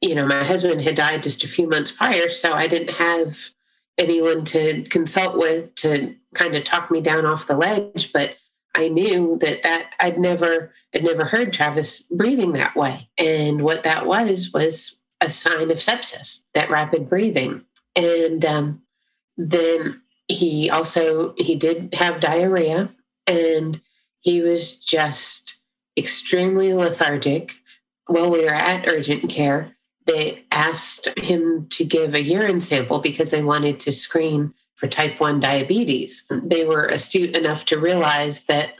you 0.00 0.14
know, 0.14 0.26
my 0.26 0.44
husband 0.44 0.82
had 0.82 0.96
died 0.96 1.22
just 1.22 1.44
a 1.44 1.48
few 1.48 1.68
months 1.68 1.90
prior, 1.90 2.28
so 2.28 2.52
I 2.52 2.66
didn't 2.66 2.96
have 2.96 3.38
anyone 3.98 4.44
to 4.46 4.82
consult 4.84 5.38
with 5.38 5.74
to 5.76 6.14
kind 6.34 6.56
of 6.56 6.64
talk 6.64 6.90
me 6.90 7.00
down 7.00 7.24
off 7.24 7.46
the 7.46 7.56
ledge. 7.56 8.12
But 8.12 8.36
I 8.74 8.88
knew 8.88 9.38
that 9.40 9.62
that 9.62 9.90
I'd 10.00 10.18
never, 10.18 10.72
I'd 10.94 11.04
never 11.04 11.24
heard 11.24 11.52
Travis 11.52 12.02
breathing 12.02 12.52
that 12.54 12.74
way. 12.74 13.10
And 13.16 13.62
what 13.62 13.84
that 13.84 14.06
was 14.06 14.50
was 14.52 14.98
a 15.20 15.30
sign 15.30 15.70
of 15.70 15.78
sepsis, 15.78 16.44
that 16.54 16.70
rapid 16.70 17.08
breathing. 17.08 17.64
And 17.94 18.44
um, 18.44 18.82
then 19.36 20.02
he 20.28 20.70
also 20.70 21.34
he 21.36 21.54
did 21.54 21.94
have 21.94 22.20
diarrhea 22.20 22.94
and 23.26 23.80
he 24.20 24.40
was 24.40 24.76
just 24.76 25.58
extremely 25.96 26.72
lethargic. 26.72 27.54
While 28.06 28.30
we 28.30 28.44
were 28.44 28.54
at 28.54 28.88
urgent 28.88 29.30
care, 29.30 29.76
they 30.06 30.44
asked 30.50 31.08
him 31.18 31.66
to 31.70 31.84
give 31.84 32.14
a 32.14 32.22
urine 32.22 32.60
sample 32.60 32.98
because 32.98 33.30
they 33.30 33.42
wanted 33.42 33.78
to 33.80 33.92
screen 33.92 34.54
for 34.74 34.88
type 34.88 35.20
1 35.20 35.40
diabetes. 35.40 36.24
They 36.30 36.64
were 36.64 36.86
astute 36.86 37.36
enough 37.36 37.64
to 37.66 37.78
realize 37.78 38.44
that 38.44 38.74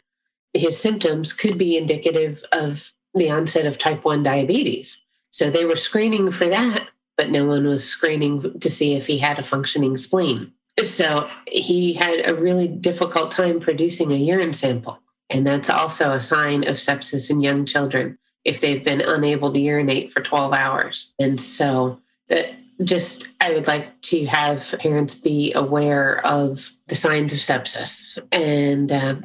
his 0.53 0.79
symptoms 0.79 1.33
could 1.33 1.57
be 1.57 1.77
indicative 1.77 2.43
of 2.51 2.93
the 3.15 3.31
onset 3.31 3.67
of 3.67 3.79
type 3.79 4.05
1 4.05 4.23
diabetes. 4.23 5.03
So 5.31 5.51
they 5.51 5.65
were 5.65 5.77
screening 5.77 6.33
for 6.33 6.49
that, 6.49 6.89
but 7.17 7.31
no 7.31 7.47
one 7.47 7.67
was 7.67 7.85
screening 7.85 8.59
to 8.61 8.71
see 8.71 8.95
if 8.95 9.07
he 9.07 9.19
had 9.19 9.39
a 9.39 9.43
functioning 9.43 9.97
spleen. 9.97 10.53
So 10.85 11.29
he 11.47 11.93
had 11.93 12.27
a 12.27 12.35
really 12.35 12.67
difficult 12.67 13.31
time 13.31 13.61
producing 13.61 14.11
a 14.11 14.17
urine 14.17 14.53
sample. 14.53 14.99
And 15.29 15.47
that's 15.47 15.71
also 15.71 16.13
a 16.13 16.21
sign 16.21 16.67
of 16.67 16.77
sepsis 16.77 17.31
in 17.31 17.41
young 17.41 17.65
children 17.67 18.19
if 18.45 18.61
they've 18.61 18.85
been 18.85 19.01
unable 19.01 19.53
to 19.53 19.59
urinate 19.59 20.13
for 20.13 20.21
12 20.21 20.53
hours. 20.53 21.15
And 21.19 21.41
so 21.41 22.01
that 22.29 22.55
just 22.83 23.29
I 23.41 23.53
would 23.53 23.67
like 23.67 24.01
to 24.03 24.25
have 24.27 24.75
parents 24.81 25.15
be 25.15 25.53
aware 25.53 26.25
of 26.27 26.73
the 26.89 26.95
signs 26.95 27.33
of 27.33 27.39
sepsis. 27.39 28.19
And 28.33 28.91
uh, 28.91 29.17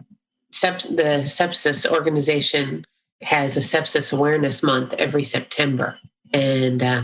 seps- 0.53 0.95
the 0.95 1.23
sepsis 1.23 1.89
organization 1.89 2.85
has 3.21 3.57
a 3.57 3.61
sepsis 3.61 4.13
awareness 4.13 4.61
month 4.61 4.93
every 4.93 5.23
September. 5.23 5.97
And 6.33 6.83
uh, 6.83 7.03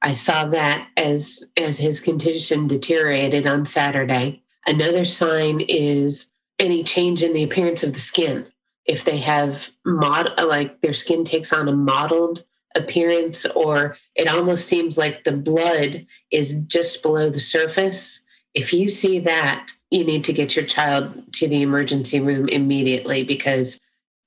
I 0.00 0.14
saw 0.14 0.46
that 0.46 0.88
as 0.96 1.44
as 1.56 1.78
his 1.78 2.00
condition 2.00 2.66
deteriorated 2.66 3.46
on 3.46 3.64
Saturday. 3.64 4.42
Another 4.66 5.04
sign 5.04 5.60
is 5.60 6.32
any 6.58 6.82
change 6.82 7.22
in 7.22 7.32
the 7.32 7.44
appearance 7.44 7.82
of 7.82 7.92
the 7.92 8.00
skin. 8.00 8.46
If 8.84 9.04
they 9.04 9.18
have 9.18 9.70
mod 9.84 10.32
like 10.44 10.80
their 10.80 10.92
skin 10.92 11.24
takes 11.24 11.52
on 11.52 11.68
a 11.68 11.72
mottled 11.72 12.44
appearance 12.74 13.44
or 13.46 13.96
it 14.14 14.28
almost 14.28 14.66
seems 14.66 14.96
like 14.98 15.24
the 15.24 15.32
blood 15.32 16.06
is 16.30 16.54
just 16.66 17.02
below 17.02 17.30
the 17.30 17.40
surface, 17.40 18.24
if 18.54 18.72
you 18.72 18.88
see 18.88 19.18
that, 19.20 19.70
you 19.90 20.04
need 20.04 20.24
to 20.24 20.32
get 20.32 20.56
your 20.56 20.64
child 20.64 21.32
to 21.34 21.48
the 21.48 21.62
emergency 21.62 22.20
room 22.20 22.48
immediately 22.48 23.24
because 23.24 23.78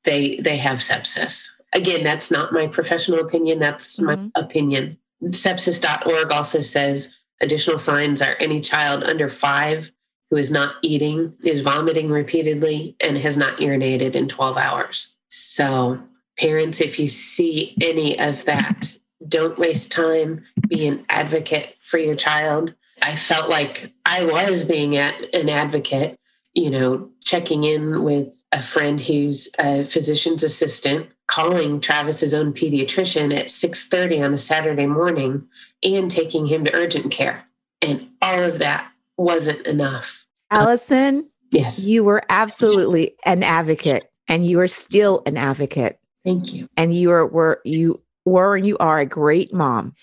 they 0.03 0.37
they 0.37 0.57
have 0.57 0.79
sepsis. 0.79 1.47
Again, 1.73 2.03
that's 2.03 2.31
not 2.31 2.53
my 2.53 2.67
professional 2.67 3.19
opinion, 3.19 3.59
that's 3.59 3.97
mm-hmm. 3.97 4.05
my 4.05 4.29
opinion. 4.35 4.97
Sepsis.org 5.23 6.31
also 6.31 6.61
says 6.61 7.11
additional 7.41 7.77
signs 7.77 8.21
are 8.21 8.35
any 8.39 8.61
child 8.61 9.03
under 9.03 9.27
5 9.27 9.91
who 10.29 10.37
is 10.37 10.51
not 10.51 10.75
eating, 10.81 11.35
is 11.43 11.61
vomiting 11.61 12.09
repeatedly 12.09 12.95
and 12.99 13.17
has 13.17 13.37
not 13.37 13.57
urinated 13.57 14.15
in 14.15 14.27
12 14.27 14.57
hours. 14.57 15.15
So, 15.29 15.99
parents 16.37 16.81
if 16.81 16.99
you 16.99 17.07
see 17.07 17.75
any 17.81 18.17
of 18.19 18.45
that, 18.45 18.93
don't 19.27 19.57
waste 19.57 19.91
time, 19.91 20.43
be 20.67 20.87
an 20.87 21.05
advocate 21.09 21.75
for 21.81 21.97
your 21.97 22.15
child 22.15 22.73
I 23.01 23.15
felt 23.15 23.49
like 23.49 23.91
I 24.05 24.23
was 24.23 24.63
being 24.63 24.95
at 24.95 25.33
an 25.35 25.49
advocate, 25.49 26.17
you 26.53 26.69
know, 26.69 27.09
checking 27.23 27.63
in 27.63 28.03
with 28.03 28.29
a 28.51 28.61
friend 28.61 28.99
who's 28.99 29.49
a 29.59 29.83
physician's 29.83 30.43
assistant, 30.43 31.09
calling 31.27 31.81
Travis's 31.81 32.33
own 32.33 32.53
pediatrician 32.53 33.35
at 33.37 33.49
6:30 33.49 34.23
on 34.23 34.33
a 34.33 34.37
Saturday 34.37 34.85
morning 34.85 35.47
and 35.83 36.09
taking 36.09 36.45
him 36.45 36.63
to 36.65 36.73
urgent 36.73 37.11
care. 37.11 37.45
And 37.81 38.09
all 38.21 38.43
of 38.43 38.59
that 38.59 38.89
wasn't 39.17 39.67
enough. 39.67 40.25
Allison, 40.51 41.29
yes. 41.51 41.85
You 41.85 42.03
were 42.03 42.23
absolutely 42.29 43.15
an 43.25 43.43
advocate 43.43 44.09
and 44.27 44.45
you 44.45 44.59
are 44.59 44.67
still 44.67 45.21
an 45.25 45.37
advocate. 45.37 45.99
Thank 46.25 46.53
you. 46.53 46.67
And 46.75 46.93
you 46.93 47.11
are 47.11 47.27
were 47.27 47.61
you 47.63 48.01
were 48.25 48.55
and 48.55 48.65
you 48.65 48.77
are 48.79 48.99
a 48.99 49.05
great 49.05 49.53
mom. 49.53 49.93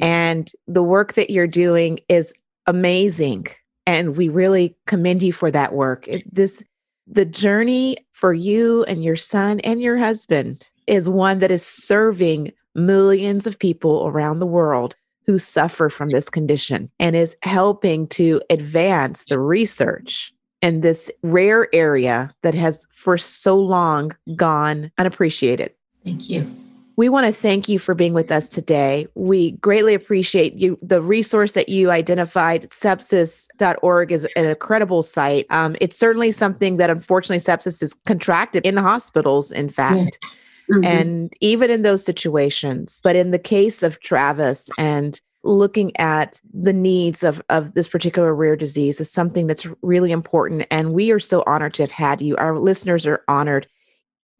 And 0.00 0.50
the 0.68 0.82
work 0.82 1.14
that 1.14 1.30
you're 1.30 1.46
doing 1.46 1.98
is 2.08 2.34
amazing. 2.66 3.46
And 3.86 4.16
we 4.16 4.28
really 4.28 4.76
commend 4.86 5.22
you 5.22 5.32
for 5.32 5.50
that 5.50 5.72
work. 5.72 6.06
It, 6.06 6.32
this 6.32 6.62
the 7.06 7.24
journey 7.24 7.96
for 8.12 8.32
you 8.32 8.84
and 8.84 9.02
your 9.02 9.16
son 9.16 9.60
and 9.60 9.82
your 9.82 9.98
husband 9.98 10.68
is 10.86 11.08
one 11.08 11.40
that 11.40 11.50
is 11.50 11.66
serving 11.66 12.52
millions 12.74 13.46
of 13.46 13.58
people 13.58 14.06
around 14.06 14.38
the 14.38 14.46
world 14.46 14.94
who 15.26 15.38
suffer 15.38 15.88
from 15.88 16.10
this 16.10 16.28
condition 16.28 16.90
and 16.98 17.16
is 17.16 17.36
helping 17.42 18.06
to 18.08 18.40
advance 18.50 19.26
the 19.26 19.38
research 19.38 20.32
in 20.62 20.80
this 20.80 21.10
rare 21.22 21.68
area 21.74 22.32
that 22.42 22.54
has 22.54 22.86
for 22.94 23.18
so 23.18 23.58
long 23.58 24.12
gone 24.36 24.90
unappreciated. 24.96 25.72
Thank 26.04 26.30
you. 26.30 26.50
We 26.96 27.08
want 27.08 27.26
to 27.26 27.32
thank 27.32 27.68
you 27.68 27.78
for 27.78 27.94
being 27.94 28.12
with 28.12 28.30
us 28.30 28.48
today. 28.48 29.06
We 29.14 29.52
greatly 29.52 29.94
appreciate 29.94 30.54
you. 30.54 30.78
The 30.82 31.00
resource 31.00 31.52
that 31.52 31.68
you 31.68 31.90
identified, 31.90 32.68
sepsis.org, 32.70 34.12
is 34.12 34.28
an 34.36 34.44
incredible 34.44 35.02
site. 35.02 35.46
Um, 35.50 35.74
it's 35.80 35.98
certainly 35.98 36.30
something 36.30 36.76
that 36.76 36.90
unfortunately 36.90 37.38
sepsis 37.38 37.82
is 37.82 37.94
contracted 38.06 38.64
in 38.66 38.76
hospitals, 38.76 39.50
in 39.50 39.68
fact. 39.68 40.18
Yes. 40.22 40.36
Mm-hmm. 40.70 40.84
And 40.84 41.32
even 41.40 41.70
in 41.70 41.82
those 41.82 42.04
situations, 42.04 43.00
but 43.02 43.16
in 43.16 43.30
the 43.30 43.38
case 43.38 43.82
of 43.82 44.00
Travis 44.00 44.70
and 44.78 45.20
looking 45.44 45.96
at 45.98 46.40
the 46.52 46.72
needs 46.72 47.22
of, 47.22 47.42
of 47.48 47.74
this 47.74 47.88
particular 47.88 48.34
rare 48.34 48.56
disease 48.56 49.00
is 49.00 49.10
something 49.10 49.46
that's 49.46 49.66
really 49.82 50.12
important. 50.12 50.66
And 50.70 50.92
we 50.92 51.10
are 51.10 51.18
so 51.18 51.42
honored 51.46 51.74
to 51.74 51.82
have 51.82 51.90
had 51.90 52.22
you. 52.22 52.36
Our 52.36 52.58
listeners 52.58 53.06
are 53.06 53.22
honored 53.28 53.66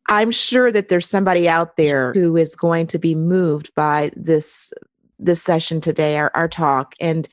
I'm 0.09 0.31
sure 0.31 0.73
that 0.73 0.89
there's 0.89 1.09
somebody 1.09 1.49
out 1.49 1.77
there 1.77 2.13
who 2.13 2.37
is 2.37 2.55
going 2.55 2.87
to 2.89 2.99
be 2.99 3.15
moved 3.15 3.75
by 3.75 4.11
this 4.17 4.73
this 5.19 5.41
session 5.41 5.81
today, 5.81 6.17
our, 6.17 6.33
our 6.35 6.49
talk. 6.49 6.95
And 7.01 7.29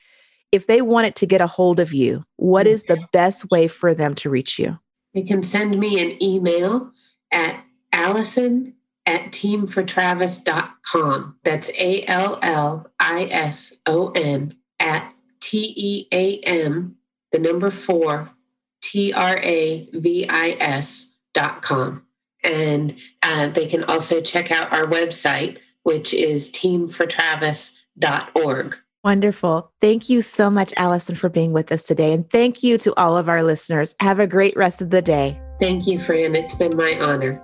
if 0.52 0.68
they 0.68 0.80
wanted 0.80 1.16
to 1.16 1.26
get 1.26 1.40
a 1.40 1.48
hold 1.48 1.80
of 1.80 1.92
you, 1.92 2.22
what 2.36 2.66
is 2.66 2.84
the 2.84 3.04
best 3.12 3.50
way 3.50 3.66
for 3.66 3.94
them 3.94 4.14
to 4.16 4.30
reach 4.30 4.60
you? 4.60 4.78
They 5.12 5.22
can 5.22 5.42
send 5.42 5.78
me 5.80 6.00
an 6.00 6.22
email 6.22 6.92
at 7.32 7.64
Allison 7.92 8.74
at 9.06 9.32
teamfortravis.com. 9.32 11.36
That's 11.44 11.70
A 11.78 12.04
L 12.06 12.38
L 12.42 12.90
I 12.98 13.28
S 13.30 13.76
O 13.86 14.10
N 14.10 14.56
at 14.78 15.14
T 15.40 15.72
E 15.76 16.06
A 16.12 16.40
M, 16.40 16.96
the 17.32 17.38
number 17.38 17.70
four, 17.70 18.30
T 18.82 19.10
R 19.12 19.38
A 19.38 19.88
V 19.92 20.28
I 20.28 20.56
S 20.60 21.08
dot 21.34 21.62
com. 21.62 22.04
And 22.42 22.96
uh, 23.22 23.48
they 23.48 23.66
can 23.66 23.84
also 23.84 24.22
check 24.22 24.50
out 24.50 24.72
our 24.72 24.86
website, 24.86 25.58
which 25.82 26.14
is 26.14 26.50
teamfortravis.org. 26.50 28.76
Wonderful. 29.02 29.72
Thank 29.80 30.10
you 30.10 30.20
so 30.20 30.50
much, 30.50 30.74
Allison, 30.76 31.16
for 31.16 31.30
being 31.30 31.52
with 31.52 31.72
us 31.72 31.82
today. 31.82 32.12
And 32.12 32.28
thank 32.28 32.62
you 32.62 32.76
to 32.78 32.94
all 32.98 33.16
of 33.16 33.30
our 33.30 33.42
listeners. 33.42 33.94
Have 34.00 34.20
a 34.20 34.26
great 34.26 34.54
rest 34.56 34.82
of 34.82 34.90
the 34.90 35.00
day. 35.00 35.40
Thank 35.58 35.86
you, 35.86 35.98
Fran. 35.98 36.34
It's 36.34 36.54
been 36.54 36.76
my 36.76 36.98
honor. 37.00 37.42